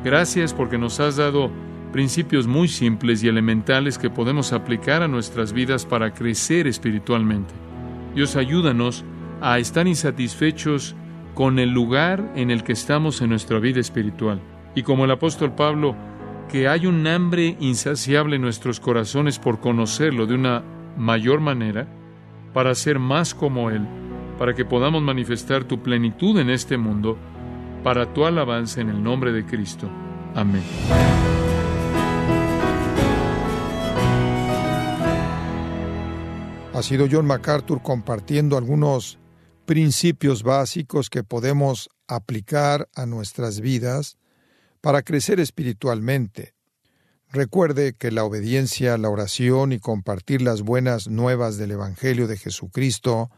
Gracias 0.03 0.51
porque 0.51 0.79
nos 0.79 0.99
has 0.99 1.17
dado 1.17 1.51
principios 1.91 2.47
muy 2.47 2.67
simples 2.67 3.23
y 3.23 3.27
elementales 3.27 3.99
que 3.99 4.09
podemos 4.09 4.51
aplicar 4.51 5.03
a 5.03 5.07
nuestras 5.07 5.53
vidas 5.53 5.85
para 5.85 6.15
crecer 6.15 6.65
espiritualmente. 6.65 7.53
Dios, 8.15 8.35
ayúdanos 8.35 9.05
a 9.41 9.59
estar 9.59 9.87
insatisfechos 9.87 10.95
con 11.37 11.59
el 11.59 11.69
lugar 11.69 12.31
en 12.35 12.49
el 12.49 12.63
que 12.63 12.71
estamos 12.71 13.21
en 13.21 13.29
nuestra 13.29 13.59
vida 13.59 13.79
espiritual. 13.79 14.41
Y 14.73 14.81
como 14.81 15.05
el 15.05 15.11
apóstol 15.11 15.53
Pablo, 15.53 15.95
que 16.49 16.67
hay 16.67 16.87
un 16.87 17.05
hambre 17.05 17.55
insaciable 17.59 18.37
en 18.37 18.41
nuestros 18.41 18.79
corazones 18.79 19.37
por 19.37 19.59
conocerlo 19.59 20.25
de 20.25 20.33
una 20.33 20.63
mayor 20.97 21.39
manera, 21.39 21.87
para 22.55 22.73
ser 22.73 22.97
más 22.97 23.35
como 23.35 23.69
Él, 23.69 23.87
para 24.39 24.55
que 24.55 24.65
podamos 24.65 25.03
manifestar 25.03 25.63
tu 25.65 25.83
plenitud 25.83 26.39
en 26.39 26.49
este 26.49 26.75
mundo, 26.75 27.19
para 27.83 28.11
tu 28.15 28.25
alabanza 28.25 28.81
en 28.81 28.89
el 28.89 29.03
nombre 29.03 29.31
de 29.31 29.45
Cristo. 29.45 29.87
Amén. 30.33 30.63
Ha 36.73 36.81
sido 36.81 37.05
John 37.11 37.27
MacArthur 37.27 37.83
compartiendo 37.83 38.57
algunos 38.57 39.19
principios 39.67 40.43
básicos 40.43 41.09
que 41.09 41.25
podemos 41.25 41.89
aplicar 42.07 42.87
a 42.95 43.05
nuestras 43.05 43.59
vidas 43.59 44.17
para 44.79 45.03
crecer 45.03 45.41
espiritualmente. 45.41 46.55
Recuerde 47.33 47.93
que 47.93 48.09
la 48.09 48.23
obediencia, 48.23 48.97
la 48.97 49.09
oración 49.09 49.73
y 49.73 49.79
compartir 49.79 50.41
las 50.41 50.61
buenas 50.61 51.09
nuevas 51.09 51.57
del 51.57 51.71
Evangelio 51.71 52.27
de 52.27 52.37
Jesucristo 52.37 53.29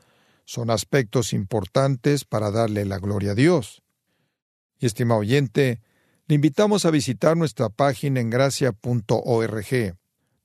son 0.46 0.70
aspectos 0.70 1.34
importantes 1.34 2.26
para 2.26 2.52
darle 2.52 2.86
la 2.86 3.00
gloria 3.00 3.32
a 3.32 3.36
Dios. 3.36 3.82
Y 4.78 4.86
estimado 4.86 5.22
oyente, 5.22 5.82
le 6.28 6.36
invitamos 6.36 6.86
a 6.86 6.92
visitar 6.92 7.38
nuestra 7.38 7.70
página 7.70 8.20
en 8.20 8.30
gracia.org, 8.30 9.98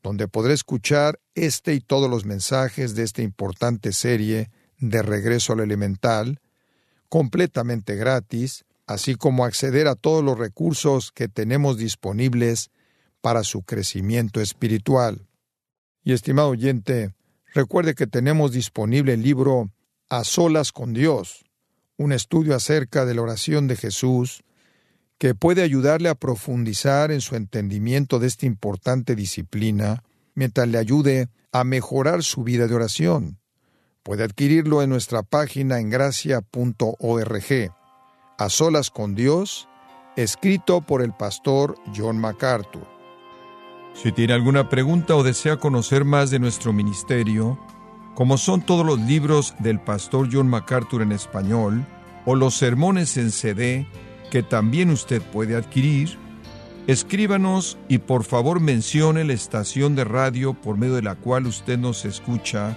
donde 0.03 0.29
podrá 0.29 0.55
escuchar 0.55 1.21
este 1.35 1.75
y 1.75 1.81
todos 1.81 2.09
los 2.09 2.25
mensajes 2.25 2.95
de 2.95 3.03
esta 3.03 3.21
importante 3.21 3.93
serie 3.93 4.51
de 4.91 5.03
regreso 5.03 5.53
al 5.53 5.61
elemental, 5.61 6.41
completamente 7.09 7.97
gratis, 7.97 8.65
así 8.87 9.15
como 9.15 9.45
acceder 9.45 9.89
a 9.89 9.95
todos 9.95 10.23
los 10.23 10.39
recursos 10.39 11.13
que 11.13 11.29
tenemos 11.29 11.79
disponibles 11.79 12.71
para 13.21 13.45
su 13.45 13.63
crecimiento 13.63 14.41
espiritual. 14.41 15.27
Y 16.03 16.13
estimado 16.13 16.49
oyente, 16.49 17.15
recuerde 17.55 17.95
que 17.95 18.07
tenemos 18.07 18.53
disponible 18.53 19.15
el 19.15 19.23
libro 19.23 19.71
A 20.11 20.25
solas 20.25 20.73
con 20.73 20.93
Dios, 20.93 21.45
un 21.97 22.13
estudio 22.13 22.55
acerca 22.55 23.07
de 23.07 23.15
la 23.15 23.23
oración 23.23 23.69
de 23.69 23.77
Jesús, 23.77 24.43
que 25.19 25.35
puede 25.35 25.63
ayudarle 25.63 26.09
a 26.09 26.17
profundizar 26.17 27.11
en 27.11 27.21
su 27.21 27.37
entendimiento 27.37 28.19
de 28.19 28.27
esta 28.27 28.47
importante 28.47 29.15
disciplina, 29.15 30.03
mientras 30.35 30.69
le 30.69 30.79
ayude 30.79 31.29
a 31.53 31.65
mejorar 31.65 32.23
su 32.25 32.43
vida 32.43 32.67
de 32.67 32.75
oración. 32.75 33.39
Puede 34.05 34.23
adquirirlo 34.23 34.83
en 34.83 34.91
nuestra 34.91 35.23
página 35.23 35.81
en 35.81 35.89
gracia.org. 35.89 37.73
A 38.37 38.49
solas 38.51 38.91
con 38.91 39.15
Dios, 39.15 39.67
escrito 40.15 40.83
por 40.83 41.01
el 41.01 41.15
pastor 41.15 41.77
John 41.97 42.19
MacArthur. 42.19 42.87
Si 43.95 44.13
tiene 44.13 44.35
alguna 44.35 44.69
pregunta 44.69 45.17
o 45.17 45.23
desea 45.23 45.57
conocer 45.57 46.05
más 46.05 46.29
de 46.29 46.39
nuestro 46.39 46.75
ministerio, 46.75 47.59
como 48.15 48.37
son 48.37 48.61
todos 48.61 48.85
los 48.85 49.01
libros 49.01 49.55
del 49.61 49.81
pastor 49.81 50.29
John 50.31 50.49
MacArthur 50.49 51.01
en 51.01 51.13
español, 51.13 51.87
o 52.27 52.35
los 52.35 52.55
sermones 52.57 53.17
en 53.17 53.31
CD 53.31 53.89
que 54.31 54.43
también 54.43 54.91
usted 54.91 55.23
puede 55.23 55.57
adquirir, 55.57 56.19
escríbanos 56.87 57.79
y 57.89 57.97
por 57.97 58.25
favor 58.25 58.61
mencione 58.61 59.25
la 59.25 59.33
estación 59.33 59.97
de 59.97 60.05
radio 60.05 60.53
por 60.53 60.77
medio 60.77 60.97
de 60.97 61.03
la 61.03 61.15
cual 61.15 61.47
usted 61.47 61.79
nos 61.79 62.05
escucha 62.05 62.77